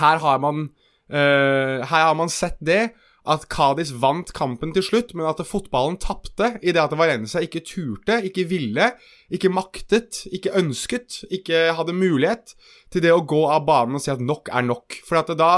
[0.00, 0.70] her har man
[1.10, 2.92] her har man sett det
[3.30, 7.62] at Kadis vant kampen til slutt, men at fotballen tapte i det at Valencia ikke
[7.66, 8.90] turte, ikke ville,
[9.30, 12.56] ikke maktet, ikke ønsket, ikke hadde mulighet
[12.90, 14.98] til det å gå av banen og si at nok er nok.
[15.06, 15.52] For at da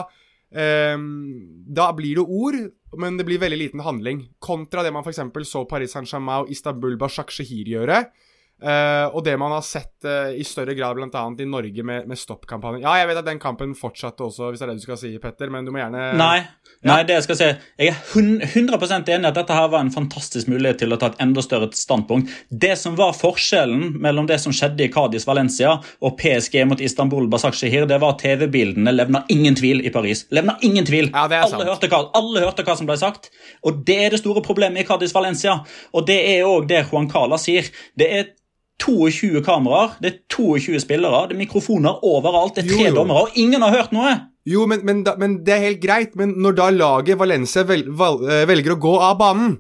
[0.53, 0.99] eh,
[1.81, 2.61] Da blir det ord,
[3.01, 4.27] men det blir veldig liten handling.
[4.43, 5.23] Kontra det man f.eks.
[5.49, 8.05] så Paris Saint-Germain og Istanbul Bashak-Shehir gjøre.
[8.63, 11.23] Uh, og det man har sett uh, i større grad bl.a.
[11.43, 12.85] i Norge med, med stoppkampanjen.
[12.85, 15.11] Ja, jeg vet at den kampen fortsatte også, hvis det er det du skal si,
[15.19, 16.93] Petter, men du må gjerne Nei, ja.
[16.93, 19.91] nei det jeg skal si Jeg er 100 enig i at dette her var en
[19.91, 22.31] fantastisk mulighet til å ta et enda større standpunkt.
[22.51, 27.27] Det som var forskjellen mellom det som skjedde i Cádiz Valencia og PSG mot Istanbul
[27.33, 30.23] Basakshehir, det var TV-bildene levna ingen tvil i Paris.
[30.31, 31.11] Levna ingen tvil.
[31.11, 33.33] Ja, alle, hørte hva, alle, hørte hva, som ble sagt.
[33.67, 35.59] Og det er det store problemet i Cádiz Valencia.
[35.91, 37.67] Og det er òg det Juan Cala sier.
[37.99, 38.31] Det er
[38.83, 43.39] 22 kameraer, det er 22 spillere, det er mikrofoner overalt, det er tre dommere, og
[43.39, 44.15] ingen har hørt noe!
[44.49, 47.85] Jo, men, men, da, men, det er helt greit, men når da laget Valencia vel,
[47.95, 49.53] val, eh, velger å gå av banen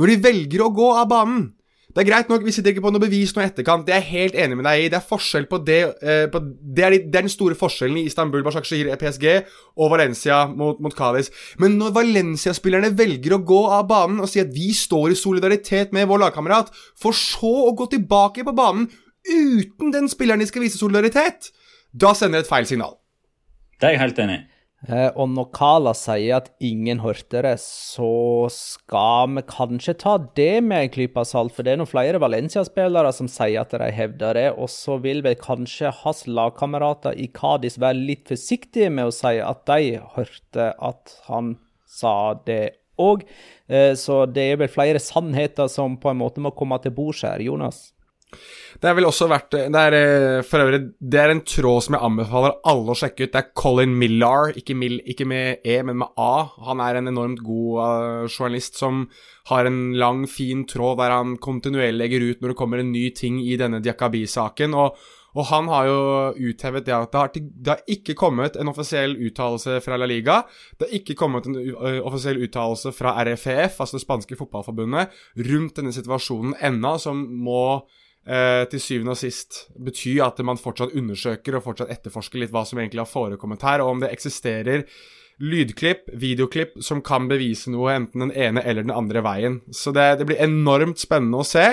[0.00, 1.42] Når de velger å gå av banen
[1.90, 3.82] det er greit nok, vi sitter ikke på noe bevis noe etterkant.
[3.86, 4.88] Det er jeg helt enig med deg i.
[4.92, 8.04] Det er forskjell på det, eh, på, det, er, det, er, den store forskjellen i
[8.06, 9.26] Istanbul, Bashakshir, PSG
[9.74, 11.32] og Valencia mot, mot Cádiz.
[11.58, 15.96] Men når Valencia-spillerne velger å gå av banen og si at vi står i solidaritet
[15.96, 18.86] med vår lagkamerat, for så å gå tilbake på banen
[19.26, 21.50] uten den spilleren de skal vise solidaritet,
[21.90, 22.94] da sender det et feil signal.
[23.80, 24.49] Det er jeg helt enig i.
[24.88, 30.62] Eh, og når Kala sier at ingen hørte det, så skal vi kanskje ta det
[30.64, 31.52] med en klype salt.
[31.56, 34.46] For det er noen flere Valencia-spillere som sier at de hevder det.
[34.56, 39.36] Og så vil vel kanskje hans lagkamerater i Cádiz være litt forsiktige med å si
[39.44, 41.58] at de hørte at han
[41.90, 42.62] sa det
[43.00, 43.26] òg.
[43.68, 47.26] Eh, så det er vel flere sannheter som på en måte må komme til bords
[47.28, 47.90] her, Jonas?
[48.80, 51.96] Det er vel også verdt Det er eh, for øvrig Det er en tråd som
[51.96, 53.32] jeg anbefaler alle å sjekke ut.
[53.34, 56.46] Det er Colin Millar, ikke, Mil, ikke med E, men med A.
[56.68, 59.06] Han er en enormt god uh, journalist som
[59.50, 63.08] har en lang, fin tråd der han kontinuerlig legger ut når det kommer en ny
[63.16, 64.76] ting i denne Diakabi-saken.
[64.78, 65.00] og
[65.38, 65.98] og han har jo
[66.50, 70.40] uthevet det at det har, det har ikke kommet en offisiell uttalelse fra La Liga.
[70.78, 71.58] Det har ikke kommet en
[72.02, 75.14] offisiell uttalelse fra RFEF, altså det spanske fotballforbundet,
[75.50, 80.92] rundt denne situasjonen ennå, som må eh, til syvende og sist bety at man fortsatt
[80.94, 84.84] undersøker og fortsatt etterforsker litt hva som egentlig har forekommet her, og om det eksisterer
[85.40, 89.58] lydklipp, videoklipp, som kan bevise noe enten den ene eller den andre veien.
[89.72, 91.64] Så det, det blir enormt spennende å se.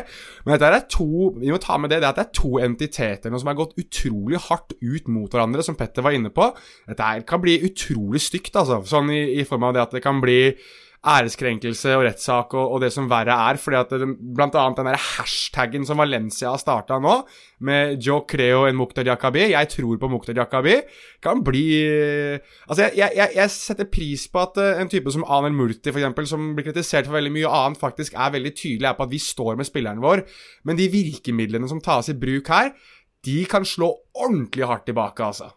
[0.45, 3.33] Men dette er to vi må ta med det, det at det er to entiteter
[3.33, 6.49] nå som har gått utrolig hardt ut mot hverandre, som Petter var inne på.
[6.87, 8.79] Dette kan bli utrolig stygt, altså.
[8.87, 10.39] Sånn i, i form av det at det kan bli
[11.05, 13.59] æreskrenkelse og rettssak og, og, det som verre er.
[13.61, 17.19] fordi at det, Blant annet den der hashtaggen som Valencia har starta nå,
[17.67, 20.75] med Joe Creo en Mukhtar Jakabi, jeg tror på Mukhtar Jakabi,
[21.23, 21.67] kan bli
[22.67, 26.27] Altså, jeg, jeg, jeg setter pris på at uh, en type som Anel Murti, eksempel,
[26.27, 29.57] som blir kritisert for veldig mye annet, faktisk er veldig tydelig på at vi står
[29.57, 30.25] med spilleren vår,
[30.67, 32.73] men de virkemidlene som tas i bruk her,
[33.25, 35.51] de kan slå ordentlig hardt tilbake, altså.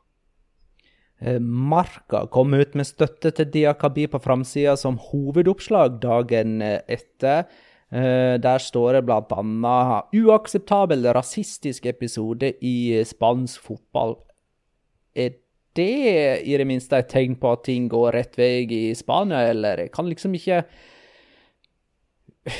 [1.21, 7.45] Eh, Marka kom ut med støtte til Diakabi på framsida som hovedoppslag dagen eh, etter.
[7.93, 14.16] Eh, der står det bl.a.: Uakseptabel rasistisk episode i spansk fotball.
[15.14, 15.37] Er
[15.77, 19.85] det i det minste et tegn på at ting går rett vei i Spania, eller?
[19.85, 20.64] Jeg kan liksom ikke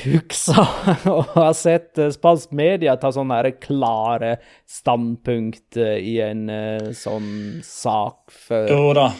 [0.03, 4.37] husker å ha sett eh, spansk media ta sånne klare
[4.69, 6.47] standpunkt eh, i en
[6.95, 8.67] sånn sak før.
[8.71, 9.11] Jo da.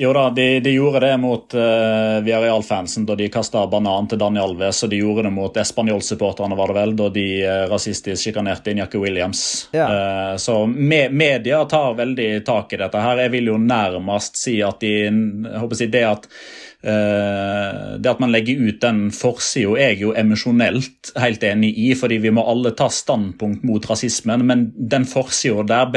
[0.00, 4.52] Jo da, de, de gjorde det mot uh, Villarreal-fansen da de kasta banan til Daniel
[4.52, 8.70] Alves, og de gjorde det mot Espanol-supporterne, var det vel, da de uh, rasistisk sjikanerte
[8.70, 9.40] Injaki Williams.
[9.74, 9.88] Ja.
[9.90, 13.24] Uh, så me media tar veldig tak i dette her.
[13.24, 16.30] Jeg vil jo nærmest si at de jeg håper å si det at
[16.78, 22.20] det at man legger ut den forsida, er jeg jo emosjonelt helt enig i, fordi
[22.22, 25.90] vi må alle ta standpunkt mot rasismen, men den forsida der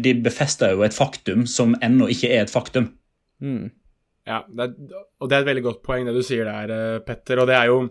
[0.00, 2.88] de, befester jo et faktum som ennå ikke er et faktum.
[3.44, 3.68] Mm.
[4.28, 7.00] Ja, det er, og det er et veldig godt poeng, det du sier der, eh,
[7.04, 7.40] Petter.
[7.40, 7.88] Og det er jo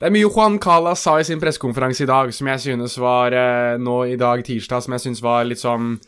[0.00, 3.34] Det er mye Juan Cala sa i sin pressekonferanse i dag som jeg synes var
[3.36, 5.98] eh, nå i dag, tirsdag, som jeg synes var litt sånn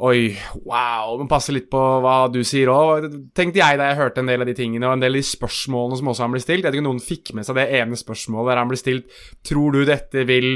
[0.00, 0.32] Oi,
[0.64, 1.18] wow.
[1.20, 3.04] Men passe litt på hva du sier òg.
[3.36, 5.28] Tenkte jeg da jeg hørte en del av de tingene, og en del av de
[5.28, 6.64] spørsmålene som også han ble stilt.
[6.64, 9.76] Jeg vet ikke noen fikk med seg det ene spørsmålet der han ble stilt Tror
[9.76, 10.48] du dette vil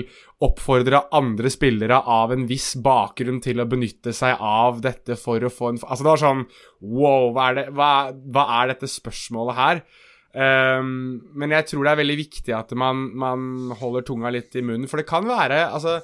[0.44, 5.52] oppfordre andre spillere av en viss bakgrunn til å benytte seg av dette for å
[5.52, 6.42] få en Altså, det var sånn
[6.80, 7.92] Wow, hva er, det, hva,
[8.32, 9.84] hva er dette spørsmålet her?
[10.36, 14.64] Um, men jeg tror det er veldig viktig at man, man holder tunga litt i
[14.64, 16.00] munnen, for det kan være Altså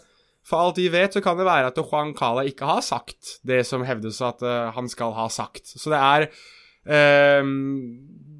[0.46, 3.62] for alt vi vet, så kan det være at Juan Cala ikke har sagt det
[3.68, 5.70] som hevdes at uh, han skal ha sagt.
[5.70, 6.28] Så det er
[7.42, 7.52] um,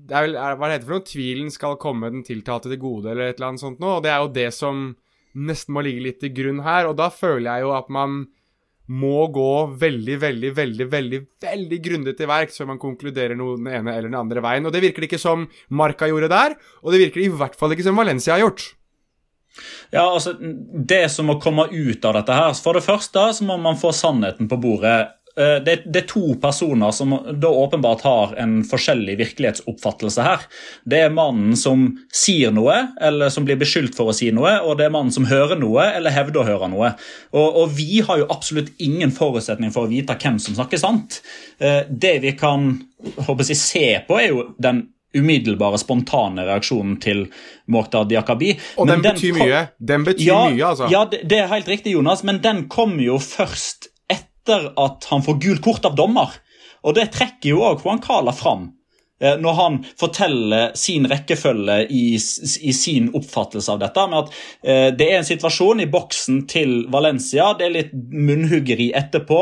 [0.09, 1.07] det er vel, er, Hva det heter for noe?
[1.07, 3.98] Tvilen skal komme den tiltalte til gode, eller et eller annet sånt noe.
[3.98, 4.84] Og det er jo det som
[5.32, 6.90] nesten må ligge litt til grunn her.
[6.90, 8.24] Og da føler jeg jo at man
[8.92, 13.70] må gå veldig, veldig, veldig veldig, veldig grundig til verks før man konkluderer noe den
[13.70, 14.66] ene eller den andre veien.
[14.66, 17.72] Og det virker det ikke som Marca gjorde der, og det virker i hvert fall
[17.72, 18.72] ikke som Valencia har gjort.
[19.92, 20.34] Ja, altså,
[20.88, 23.92] Det som må komme ut av dette her For det første så må man få
[23.96, 25.18] sannheten på bordet.
[25.32, 30.44] Det, det, er to personer som da åpenbart har en forskjellig virkelighetsoppfattelse her.
[30.84, 34.76] Det er mannen som sier noe, eller som blir beskyldt for å si noe, og
[34.76, 36.92] det er mannen som hører noe, eller hevder å høre noe.
[37.32, 41.22] Og, og vi har jo absolutt ingen forutsetning for å vite hvem som snakker sant.
[41.57, 44.84] Det vi kan håper jeg, se på, er jo den
[45.16, 47.26] umiddelbare, spontane reaksjonen til
[47.72, 48.54] Mortar Diakabi.
[48.80, 49.62] Og den betyr den mye.
[49.78, 50.90] Den betyr ja, mye, altså.
[50.92, 55.24] Ja, det, det, er helt riktig, Jonas, men den kommer jo først etter at han
[55.24, 56.34] får gult kort av dommer.
[56.82, 58.70] Og det trekker jo òg Juan Cala fram
[59.42, 64.06] når han forteller sin rekkefølge i, i, sin oppfattelse av dette.
[64.10, 67.52] med at eh, Det er en situasjon i boksen til Valencia.
[67.58, 69.40] Det er litt munnhuggeri etterpå.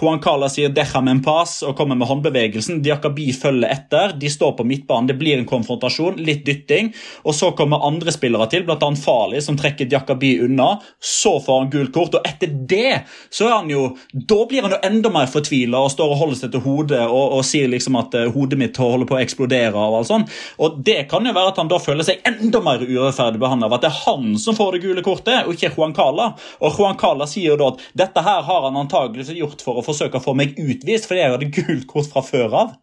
[0.00, 2.82] Juan Cala sier 'deja en pass' og kommer med håndbevegelsen.
[2.82, 4.16] Diakabi følger etter.
[4.18, 5.08] De står på midtbanen.
[5.08, 6.92] Det blir en konfrontasjon, litt dytting.
[7.24, 8.90] Og så kommer andre spillere til, bl.a.
[8.96, 10.78] Fali, som trekker Diakabi unna.
[11.00, 14.72] Så får han gult kort, og etter det så er han jo Da blir han
[14.72, 17.96] jo enda mer fortvila og står og holder seg til hodet og, og sier liksom
[18.00, 20.32] at uh, hodet mitt holder på eksplodere av alt sånt.
[20.62, 23.78] Og det kan jo være at han da føler seg enda mer urettferdig behandla av
[23.78, 26.32] at det er han som får det gule kortet, og ikke Juan Cala.
[26.62, 29.86] Og Juan Cala sier jo da at dette her har han antageligvis gjort for å
[29.86, 32.76] forsøke å få meg utvist, fordi jeg hadde gult kort fra før av.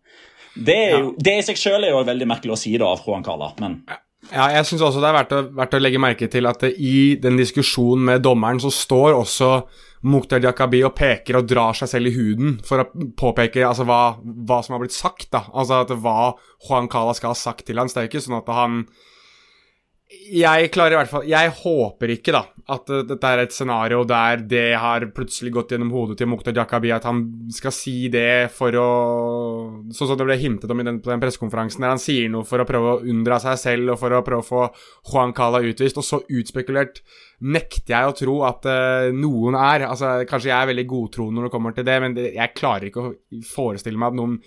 [0.56, 3.04] Det, er jo, det i seg sjøl er jo veldig merkelig å si da av
[3.04, 3.82] Juan Cala, men
[4.32, 7.18] ja, jeg syns også det er verdt å, verdt å, legge merke til at i
[7.22, 9.50] den diskusjonen med dommeren så står også
[10.06, 14.18] Mukhtar Diakabi og peker og drar seg selv i huden for å påpeke altså, hva,
[14.22, 15.32] hva, som har blitt sagt.
[15.34, 15.46] da.
[15.54, 16.36] Altså at hva
[16.68, 17.90] Juan Cala skal ha sagt til han.
[17.90, 18.84] Det er ikke sånn at han
[20.36, 22.44] jeg klarer i hvert fall Jeg håper ikke da
[22.74, 26.56] at uh, dette er et scenario der det har plutselig gått gjennom hodet til Mukhtar
[26.58, 27.20] Jakabi at han
[27.54, 28.88] skal si det for å
[29.94, 32.66] Sånn som det ble hintet om den, den pressekonferansen, der han sier noe for å
[32.68, 34.64] prøve å unndra seg selv og for å prøve å få
[35.12, 36.00] Juan Cala utvist.
[36.02, 37.04] Og så utspekulert
[37.46, 39.86] nekter jeg å tro at uh, noen er.
[39.90, 42.90] Altså, Kanskje jeg er veldig godtroende når det kommer til det, men det, jeg klarer
[42.90, 43.14] ikke å
[43.52, 44.40] forestille meg at noen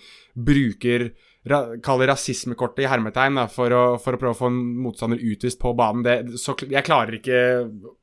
[0.49, 1.09] bruker
[1.47, 5.21] Kall det rasismekortet i hermetegn da, for, å, for, å, prøve å få en motstander
[5.23, 6.03] utvist på banen.
[6.03, 7.39] Det, så, jeg klarer ikke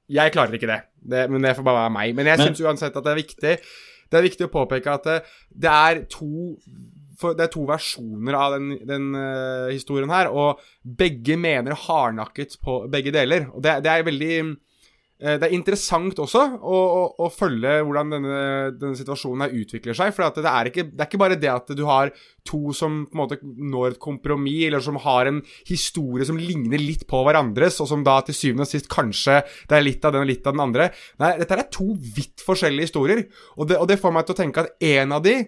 [0.08, 0.80] Jeg klarer ikke det.
[0.96, 2.16] det men det får bare være meg.
[2.16, 3.56] Men jeg syns uansett at det er viktig
[4.08, 5.18] Det er viktig å påpeke at det,
[5.52, 6.54] det er to
[7.16, 12.82] det er to versjoner av den, den uh, historien her, og begge mener hardnakket på
[12.92, 13.46] begge deler.
[13.56, 14.34] Og det, det er veldig
[15.16, 18.40] det er interessant også å, å, å følge hvordan denne,
[18.76, 20.12] denne, situasjonen her utvikler seg.
[20.12, 22.12] For det er, ikke, det, er ikke, bare det at du har
[22.46, 26.82] to som på en måte når et kompromiss, eller som har en historie som ligner
[26.82, 29.40] litt på hverandres, og som da til syvende og sist kanskje
[29.70, 30.90] det er litt av den og litt av den andre.
[31.22, 33.24] Nei, dette er to vidt forskjellige historier.
[33.56, 35.38] Og det, og det får meg til å tenke at en av de,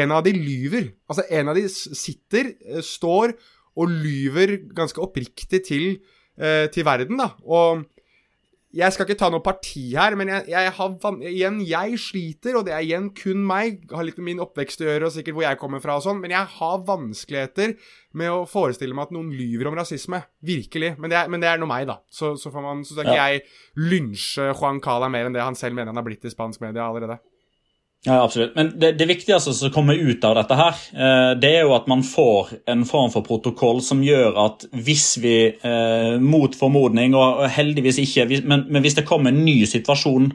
[0.00, 0.88] en av de lyver.
[1.12, 3.36] Altså, en av de sitter, eh, står
[3.76, 5.98] og lyver ganske oppriktig til,
[6.40, 7.34] eh, til verden, da.
[7.44, 7.84] Og
[8.72, 10.92] jeg skal ikke ta noe parti her, men jeg, jeg har,
[11.28, 14.86] igjen, jeg sliter, og det er igjen kun meg, har litt med min oppvekst å
[14.88, 17.74] gjøre, og sikkert hvor jeg kommer fra og sånn, men jeg har vanskeligheter
[18.16, 20.22] med å forestille meg at noen lyver om rasisme.
[20.44, 20.94] Virkelig.
[21.00, 21.98] Men det er, men det er noe meg, da.
[22.12, 23.28] Så, så, får man, så skal ikke ja.
[23.34, 26.64] jeg lynsje Juan Cala mer enn det han selv mener han har blitt i spansk
[26.64, 27.20] media allerede.
[28.04, 28.56] Ja, absolutt.
[28.56, 31.84] Men det, det, viktigste som kommer ut av dette, her, eh, det er jo at
[31.86, 37.44] man får en form for protokoll som gjør at hvis vi, eh, mot formodning, og
[37.54, 40.26] heldigvis ikke, men, hvis det kommer en ny situasjon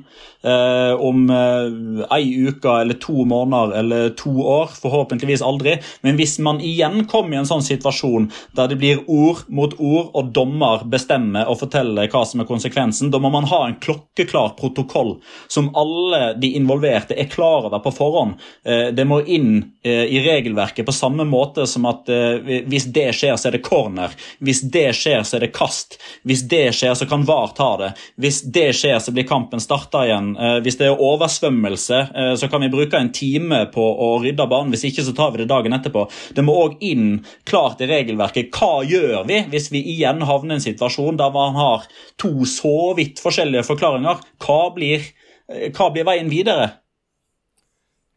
[0.48, 5.76] eh, om ei uke eller to måneder eller to år, forhåpentligvis aldri,
[6.08, 10.14] men hvis man igjen kommer i en sånn situasjon der det blir ord mot ord,
[10.16, 14.56] og dommer bestemmer og forteller hva som er konsekvensen, da må man ha en klokkeklar
[14.56, 15.18] protokoll
[15.52, 18.34] som alle de involverte er klar over på forhånd.
[18.66, 23.14] Eh, det må inn eh, i regelverket på samme måte som at eh, hvis det
[23.14, 24.12] skjer, så er det corner.
[24.40, 25.98] Hvis det skjer, så er det kast.
[26.24, 27.92] Hvis det skjer, så kan VAR ta det.
[28.16, 30.36] Hvis det skjer, så blir kampen starta igjen.
[30.64, 32.00] Hvis det er oversvømmelse,
[32.38, 34.74] så kan vi bruke en time på å rydde banen.
[34.74, 36.06] Hvis ikke, så tar vi det dagen etterpå.
[36.36, 38.52] Det må òg inn klart i regelverket.
[38.54, 41.88] Hva gjør vi hvis vi igjen havner i en situasjon der man har
[42.22, 44.22] to så vidt forskjellige forklaringer?
[44.44, 45.08] Hva blir,
[45.48, 46.76] hva blir veien videre?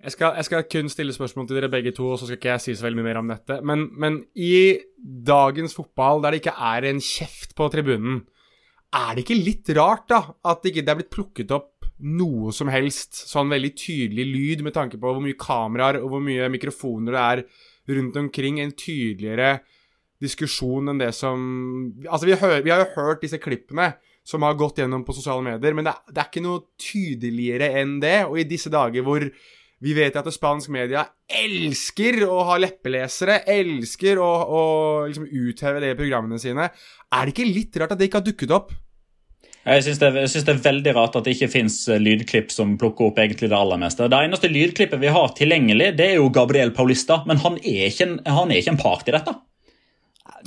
[0.01, 2.53] Jeg skal, jeg skal, kun stille spørsmål til dere begge to, og så skal ikke
[2.55, 3.59] jeg si så veldig mye mer om dette.
[3.69, 4.79] Men, men, i
[5.29, 8.23] dagens fotball, der det ikke er en kjeft på tribunen,
[8.97, 12.71] er det ikke litt rart, da, at det ikke er blitt plukket opp noe som
[12.73, 17.13] helst sånn veldig tydelig lyd, med tanke på hvor mye kameraer og hvor mye mikrofoner
[17.13, 17.45] det er
[17.99, 18.63] rundt omkring?
[18.65, 19.59] En tydeligere
[20.21, 21.41] diskusjon enn det som
[22.07, 23.93] Altså, vi, hører, vi har jo hørt disse klippene
[24.27, 27.99] som har gått gjennom på sosiale medier, men det, det er ikke noe tydeligere enn
[28.03, 28.19] det.
[28.29, 29.25] Og i disse dager hvor
[29.81, 31.07] vi vet at spansk media
[31.41, 34.63] elsker å ha leppelesere, elsker å, å
[35.09, 36.69] liksom utheve det i programmene sine.
[37.09, 38.75] Er det ikke litt rart at det ikke har dukket opp?
[39.61, 43.11] Jeg syns det, det, er veldig rart at det ikke fins eh, lydklipp som plukker
[43.11, 44.09] opp egentlig det aller meste.
[44.09, 48.09] Det eneste lydklippet vi har tilgjengelig, det er jo Gabriel Paulista, men han er ikke
[48.09, 49.37] en, han er ikke en part i dette.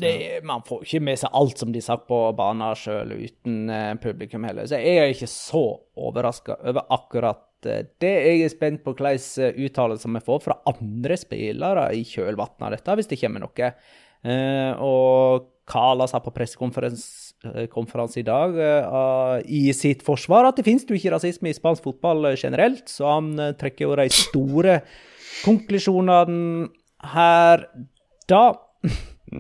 [0.01, 0.13] Det,
[0.45, 4.45] man får ikke med seg alt som de satt på banen sjøl uten uh, publikum
[4.47, 4.65] heller.
[4.65, 5.63] Så jeg er ikke så
[5.93, 10.59] overraska over akkurat Eh, det jeg er spent på hvilke eh, uttalelser vi får fra
[10.70, 13.72] andre spillere i kjølvannet av dette, hvis det kommer noe.
[14.24, 18.57] Eh, og Kala sa på pressekonferanse i dag
[19.47, 23.30] i sitt forsvar at det finnes jo ikke rasisme i spansk fotball generelt, så han
[23.55, 24.74] trekker jo de store
[25.45, 26.68] konklusjonene
[27.14, 27.64] her
[28.28, 28.43] da.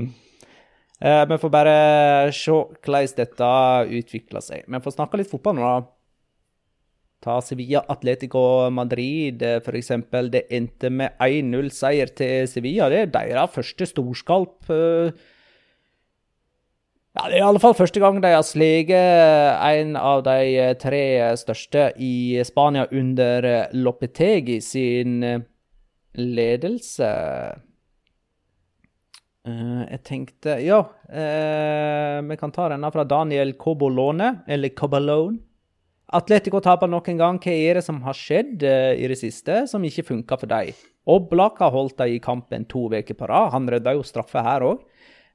[1.03, 1.75] Vi får bare
[2.31, 3.51] se hvordan dette
[3.99, 4.63] utvikler seg.
[4.63, 5.67] Vi får snakke litt fotball nå.
[5.67, 6.02] da.
[7.23, 9.91] Ta Sevilla Atletico Madrid, eh, f.eks.
[10.31, 12.89] Det endte med 1-0-seier til Sevilla.
[12.91, 14.57] Det er deres første storskalp.
[14.69, 15.13] Eh.
[17.13, 18.91] Ja, Det er i alle fall første gang de har sleget
[19.63, 21.03] en av de eh, tre
[21.37, 25.21] største i Spania under Lopetegi sin
[26.13, 27.13] ledelse.
[29.45, 30.83] jeg tenkte Ja,
[32.23, 35.52] vi kan ta denne fra Daniel Cobolone, eller Cobalone.
[36.13, 37.39] Atletico taper nok en gang.
[37.41, 40.73] Hva er det som har skjedd uh, i det siste som ikke funka for dem?
[41.09, 43.51] Oblak har holdt dem i kampen to uker på rad.
[43.55, 44.85] Han redda jo straffe her òg.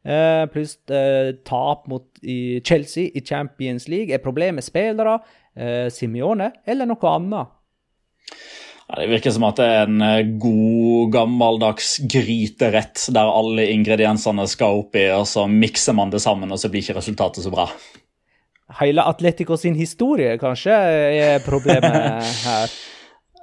[0.07, 4.15] Uh, eh, pluss uh, tap mot i Chelsea i Champions League.
[4.15, 5.19] Er problemet spillere,
[5.91, 7.49] Simione eller noe annet?
[8.87, 14.85] Ja, det virker som at det er en god, gammeldags gryterett der alle ingrediensene skal
[14.85, 17.67] oppi, og så mikser man det sammen, og så blir ikke resultatet så bra
[18.81, 22.79] hele Atletico sin historie kanskje er problemet her.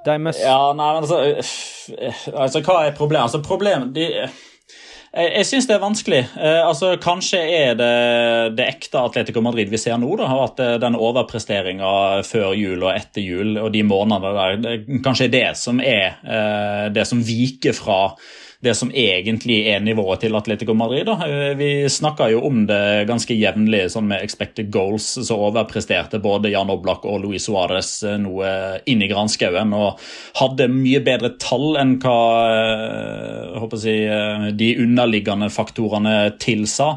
[0.06, 0.38] Must...
[0.38, 1.16] Ja, nei, men altså,
[2.30, 3.24] altså Hva er problemet?
[3.24, 4.04] Altså, problemet de,
[5.16, 6.22] jeg, jeg syns det er vanskelig.
[6.36, 7.92] Eh, altså, Kanskje er det
[8.58, 10.10] det ekte Atletico Madrid vi ser nå.
[10.20, 15.00] da, At eh, den overpresteringa før jul og etter jul og de månedene der, det,
[15.04, 18.00] kanskje er det som er eh, det som viker fra
[18.66, 21.06] det som egentlig er nivået til Atletico Madrid.
[21.08, 21.54] Da.
[21.56, 26.72] Vi snakka jo om det ganske jevnlig sånn med expected goals, så overpresterte både Jan
[26.72, 28.50] Oblak og Luis Suárez eh, noe
[28.90, 30.02] inn i granskauen og
[30.40, 32.18] hadde mye bedre tall enn hva
[32.50, 36.92] eh, eh, de underliggende faktorene tilsa.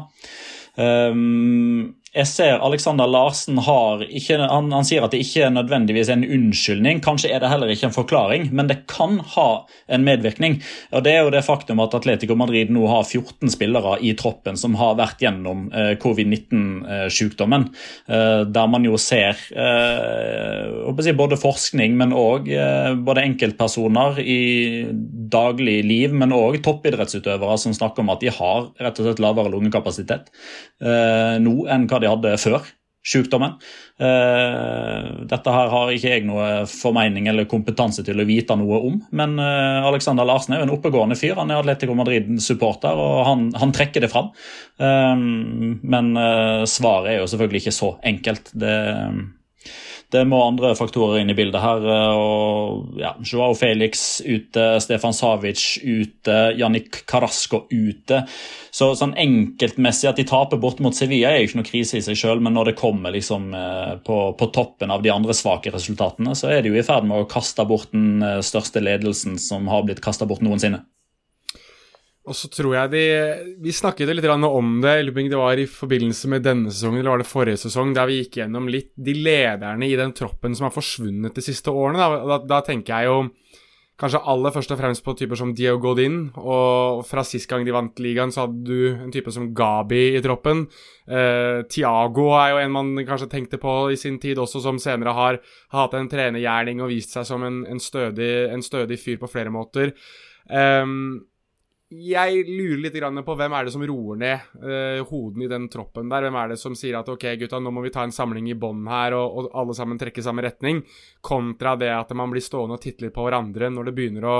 [0.80, 6.08] Um, jeg ser Alexander Larsen har ikke, han, han, sier at det ikke er nødvendigvis
[6.10, 6.98] en unnskyldning.
[7.04, 9.46] Kanskje er det heller ikke en forklaring, men det kan ha
[9.86, 10.58] en medvirkning.
[10.90, 14.58] Og Det er jo det faktum at Atletico Madrid nå har 14 spillere i troppen
[14.58, 17.68] som har vært gjennom eh, covid-19-sykdommen.
[18.10, 24.40] Eh, der man jo ser eh, både forskning, men òg eh, både enkeltpersoner i
[25.30, 29.54] daglig liv, men òg toppidrettsutøvere som snakker om at de har rett og slett lavere
[29.54, 30.26] lungekapasitet
[30.82, 32.68] eh, nå enn hva de hadde før
[33.06, 33.56] sykdommen.
[34.00, 38.98] Uh, dette her har ikke jeg noe formening eller kompetanse til å vite noe om.
[39.16, 41.38] Men uh, Alexander Larsen er jo en oppegående fyr.
[41.40, 44.32] Han er Atletico Madrid-supporter, og han, han, trekker det fram.
[44.80, 45.16] Uh,
[45.80, 46.12] men
[46.68, 48.52] svaret er jo selvfølgelig ikke så enkelt.
[48.60, 48.76] Det,
[50.10, 51.84] Det må andre faktorer inn i bildet her.
[52.18, 58.24] og ja, Joao Felix ute, Stefan Savic ute, Jannik Carasco ute.
[58.74, 62.04] Så sånn Enkeltmessig at de taper bort mot Sevilla er jo ikke noe krise i
[62.06, 65.72] seg sjøl, men når det kommer liksom eh, på, på, toppen av de andre svake
[65.74, 69.38] resultatene, så er de jo i ferd med å kaste bort den eh, største ledelsen
[69.42, 70.84] som har blitt kasta bort noensinne.
[72.30, 73.04] Og så tror jeg de
[73.64, 77.30] Vi snakket litt om det, det var i forbindelse med denne sesongen eller var det
[77.30, 81.34] forrige sesong, der vi gikk gjennom litt de lederne i den troppen som har forsvunnet
[81.34, 81.98] de siste årene.
[81.98, 83.18] Da, da, da tenker jeg jo
[84.00, 86.20] kanskje aller først og fremst på typer som Dio Godin.
[86.40, 90.22] Og fra sist gang de vant ligaen, så hadde du en type som Gabi i
[90.24, 90.64] troppen.
[91.04, 95.14] Eh, Tiago er jo en man kanskje tenkte på i sin tid også, som senere
[95.16, 95.40] har,
[95.74, 99.30] har hatt en trenergjerning og vist seg som en, en, stødig, en stødig, fyr på
[99.30, 99.92] flere måter.
[100.48, 101.29] Um,
[101.90, 106.10] jeg lurer litt på hvem er det som roer ned uh, hodene i den troppen
[106.10, 106.22] der.
[106.22, 108.54] Hvem er det som sier at ok, gutta, nå må vi ta en samling i
[108.54, 110.84] bånn her, og, alle sammen trekke samme retning,
[111.20, 114.36] kontra det at man blir stående og titte litt på hverandre når det begynner å,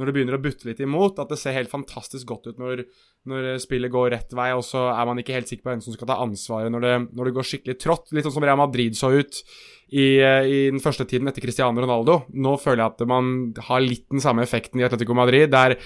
[0.00, 1.20] når det begynner å butte litt imot.
[1.20, 2.86] At det ser helt fantastisk godt ut når,
[3.28, 6.00] når spillet går rett vei, og så er man ikke helt sikker på hvem som
[6.00, 8.12] skal ta ansvaret når det, når det går skikkelig trått.
[8.16, 9.44] Litt sånn som Real Madrid så ut
[9.92, 12.22] i, eh, i, den første tiden etter Cristiano Ronaldo.
[12.32, 13.34] Nå føler jeg at man
[13.68, 15.52] har litt den samme effekten i Atletico Madrid.
[15.52, 15.76] der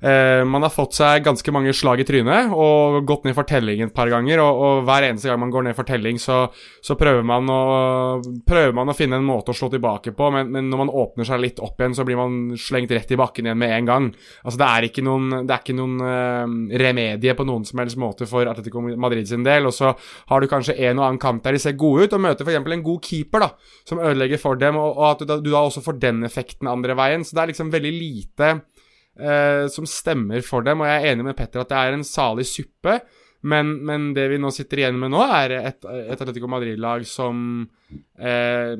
[0.00, 3.82] Eh, man har fått seg ganske mange slag i trynet og gått ned for telling
[3.84, 4.40] et par ganger.
[4.40, 6.46] Og, og hver eneste gang man går ned for telling, så,
[6.84, 7.60] så prøver, man å,
[8.48, 10.30] prøver, man å, finne en måte å slå tilbake på.
[10.32, 13.20] Men, men, når man åpner seg litt opp igjen, så blir man slengt rett i
[13.20, 14.10] bakken igjen med en gang.
[14.44, 18.28] Altså Det er ikke noen, er ikke noen uh, remedie på noen som helst måte
[18.30, 19.68] for Atletico Madrid sin del.
[19.68, 22.24] Og så har du kanskje en og annen kamp der de ser gode ut, og
[22.24, 22.60] møter f.eks.
[22.60, 23.52] en god keeper da
[23.88, 26.96] som ødelegger for dem, og, og at du, du da også får den effekten andre
[26.96, 27.26] veien.
[27.26, 28.54] Så det er liksom veldig lite
[29.18, 30.82] eh, som stemmer for dem.
[30.82, 33.00] Og jeg er enig med Petter at det er en salig suppe.
[33.40, 37.62] Men, men det vi nå sitter igjen med nå, er et, et Atletico Madrid-lag som
[38.20, 38.74] eh,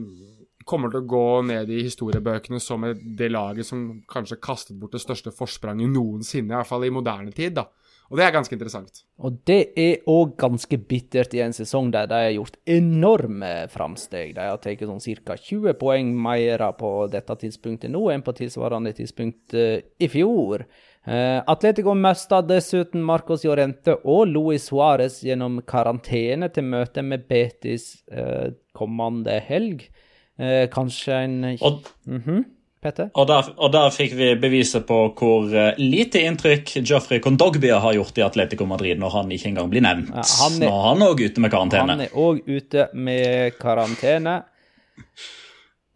[0.68, 5.02] kommer til å gå ned i historiebøkene som det laget som kanskje kastet bort det
[5.02, 7.56] største forspranget noensinne, i hvert fall i moderne tid.
[7.56, 7.66] da.
[8.10, 9.04] Og det er ganske interessant.
[9.22, 14.32] Og det er òg ganske bittert i en sesong der de har gjort enorme framsteg.
[14.34, 15.36] De har tatt sånn ca.
[15.38, 20.66] 20 poeng mer på dette tidspunktet nå enn på tilsvarende tidspunkt uh, i fjor.
[21.06, 27.92] Uh, Atletico mista dessuten Marcos Llorente og Luis Suárez gjennom karantene til møte med Betis
[28.10, 29.86] uh, kommende helg.
[30.72, 32.44] kanskje en og, mm -hmm.
[32.80, 33.10] Petter?
[33.12, 37.98] Og der, og der, fikk vi beviset på hvor uh, lite inntrykk Joffrey Condogbia har
[37.98, 40.14] gjort i Atletico Madrid når han ikke engang blir nevnt.
[40.14, 41.98] Ja, han er, er han òg ute med karantene.
[41.98, 44.38] Han er òg ute med karantene.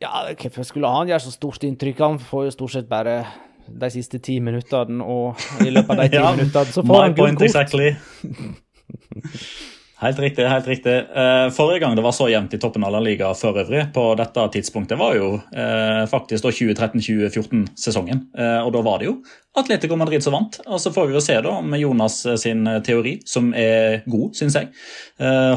[0.04, 2.04] Ja, hvorfor skulle han gjøre så stort inntrykk?
[2.04, 3.22] Han får jo stort sett bare
[3.64, 7.16] de siste ti minuttene, og i løpet av de ti ja, minuttene så får han
[7.16, 7.48] gult kort.
[7.48, 7.94] Exactly.
[9.96, 10.46] Helt riktig.
[10.46, 10.96] helt riktig.
[10.96, 14.04] Eh, forrige gang det var så jevnt i toppen av La Liga for øvrig, på
[14.18, 18.24] dette tidspunktet, var jo eh, faktisk 2013-2014-sesongen.
[18.38, 19.14] Eh, og da var det jo
[19.54, 20.58] Atletico Madrid som vant.
[20.66, 24.58] Og så får vi jo se da om Jonas sin teori, som er god, syns
[24.58, 24.72] jeg,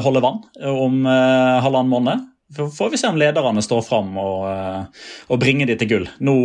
[0.04, 0.38] holder vann
[0.70, 2.26] om halvannen måned.
[2.54, 4.46] Så får vi se om lederne står fram og,
[5.26, 6.06] og bringer de til gull.
[6.22, 6.36] Nå,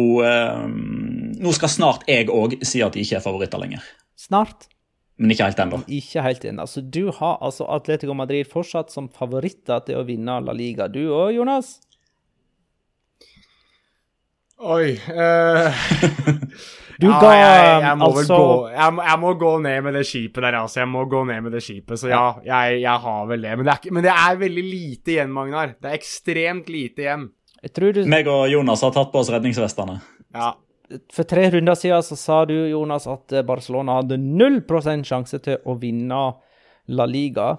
[1.46, 3.86] nå skal snart jeg òg si at de ikke er favoritter lenger.
[4.20, 4.66] Snart?
[5.22, 5.80] Men ikke helt ennå.
[5.94, 6.66] Ikke helt ennå.
[6.70, 10.90] Så du har altså Atletico Madrid fortsatt som favoritter til å vinne La Liga.
[10.90, 11.76] Du òg, Jonas?
[14.64, 15.76] Oi uh,
[17.02, 20.04] Du ja, ga jeg, jeg, må altså gå, jeg, jeg, må gå ned med det
[20.08, 20.80] skipet der, altså.
[20.84, 23.56] Jeg må gå ned med det skipet, så ja, jeg, jeg har vel det.
[23.60, 25.74] Men det, er, men det, er, veldig lite igjen, Magnar.
[25.82, 27.26] Det er ekstremt lite igjen.
[27.64, 28.04] Jeg du...
[28.12, 29.98] Meg og Jonas har tatt på oss redningsvestene.
[30.38, 30.54] Ja,
[31.14, 34.62] for tre runder siden så sa du, Jonas, at eh, Barcelona hadde 0
[35.08, 36.24] sjanse til å vinne
[36.88, 37.54] La Liga.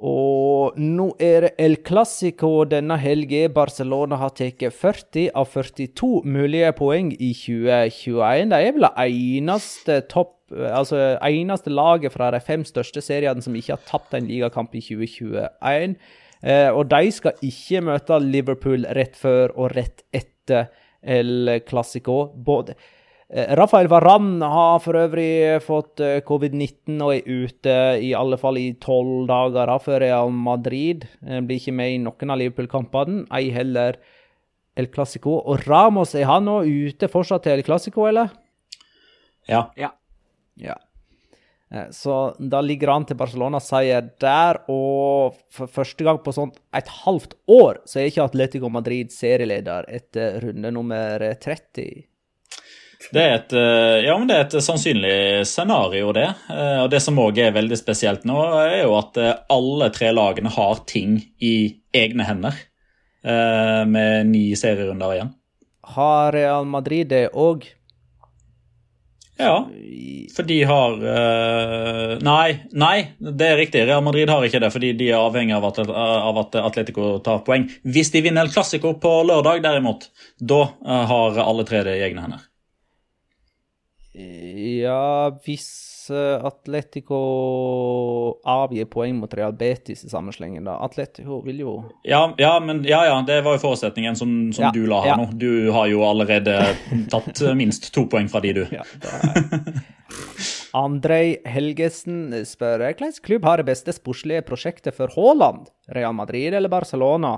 [0.00, 3.52] Og nå er det El Clásico denne helgen.
[3.52, 8.48] Barcelona har tatt 40 av 42 mulige poeng i 2021.
[8.54, 13.54] De er vel det eneste topp Altså eneste laget fra de fem største seriene som
[13.54, 15.94] ikke har tapt en ligakamp i 2021.
[16.42, 22.32] Eh, og de skal ikke møte Liverpool rett før og rett etter El Clásico.
[22.34, 22.76] Både
[23.28, 28.60] eh, Rafael Varan har for øvrig fått eh, covid-19 og er ute i alle fall
[28.60, 31.06] i tolv dager før Real Madrid.
[31.20, 34.00] Blir ikke med i noen av Liverpool-kampene, ei heller
[34.76, 35.38] El Clásico.
[35.40, 38.30] Og Ramos, er han nå ute fortsatt til El Clásico, eller?
[39.48, 39.68] Ja.
[39.76, 39.94] ja.
[40.60, 40.76] ja.
[41.74, 46.90] Eh, så da ligger han til Barcelona-seier der, og for første gang på sånn et
[47.04, 52.06] halvt år så er ikke Atletico Madrid serieleder etter runde nummer 30.
[53.10, 56.28] Det er et, eh, ja, men det er et sannsynlig scenario, det.
[56.50, 59.16] Eh, og Det som òg er veldig spesielt nå, er jo at
[59.48, 62.66] alle tre lagene har ting i egne hender.
[63.22, 65.34] med ni serierunder igjen.
[65.84, 67.66] Har Real Madrid det òg?
[69.40, 69.54] Ja,
[70.34, 73.86] for de har uh, Nei, nei, det er riktig.
[73.88, 77.42] Real Madrid har ikke det, fordi de er avhengig av at, av at Atletico tar
[77.46, 77.66] poeng.
[77.88, 82.06] Hvis de vinner El Clásico på lørdag, derimot, da uh, har alle tre det i
[82.08, 82.46] egne hender.
[84.20, 87.20] Ja, hvis eh, Atletico
[88.48, 90.78] avgir poeng mot Real Betis i sammenslengen, da.
[90.84, 91.74] Atletico vil jo
[92.06, 95.12] Ja, ja, men, ja, ja det var jo forutsetningen som, som Ja, du la her
[95.14, 95.16] ja.
[95.20, 95.28] nå.
[95.40, 96.58] Du har jo allerede
[97.12, 98.64] tatt eh, minst to poeng fra de, du.
[98.74, 98.84] Ja,
[100.76, 105.70] Andrej Helgesen spør hvilken klubb har det beste sportslige prosjektet for Haaland?
[105.94, 107.36] Real Madrid eller Barcelona?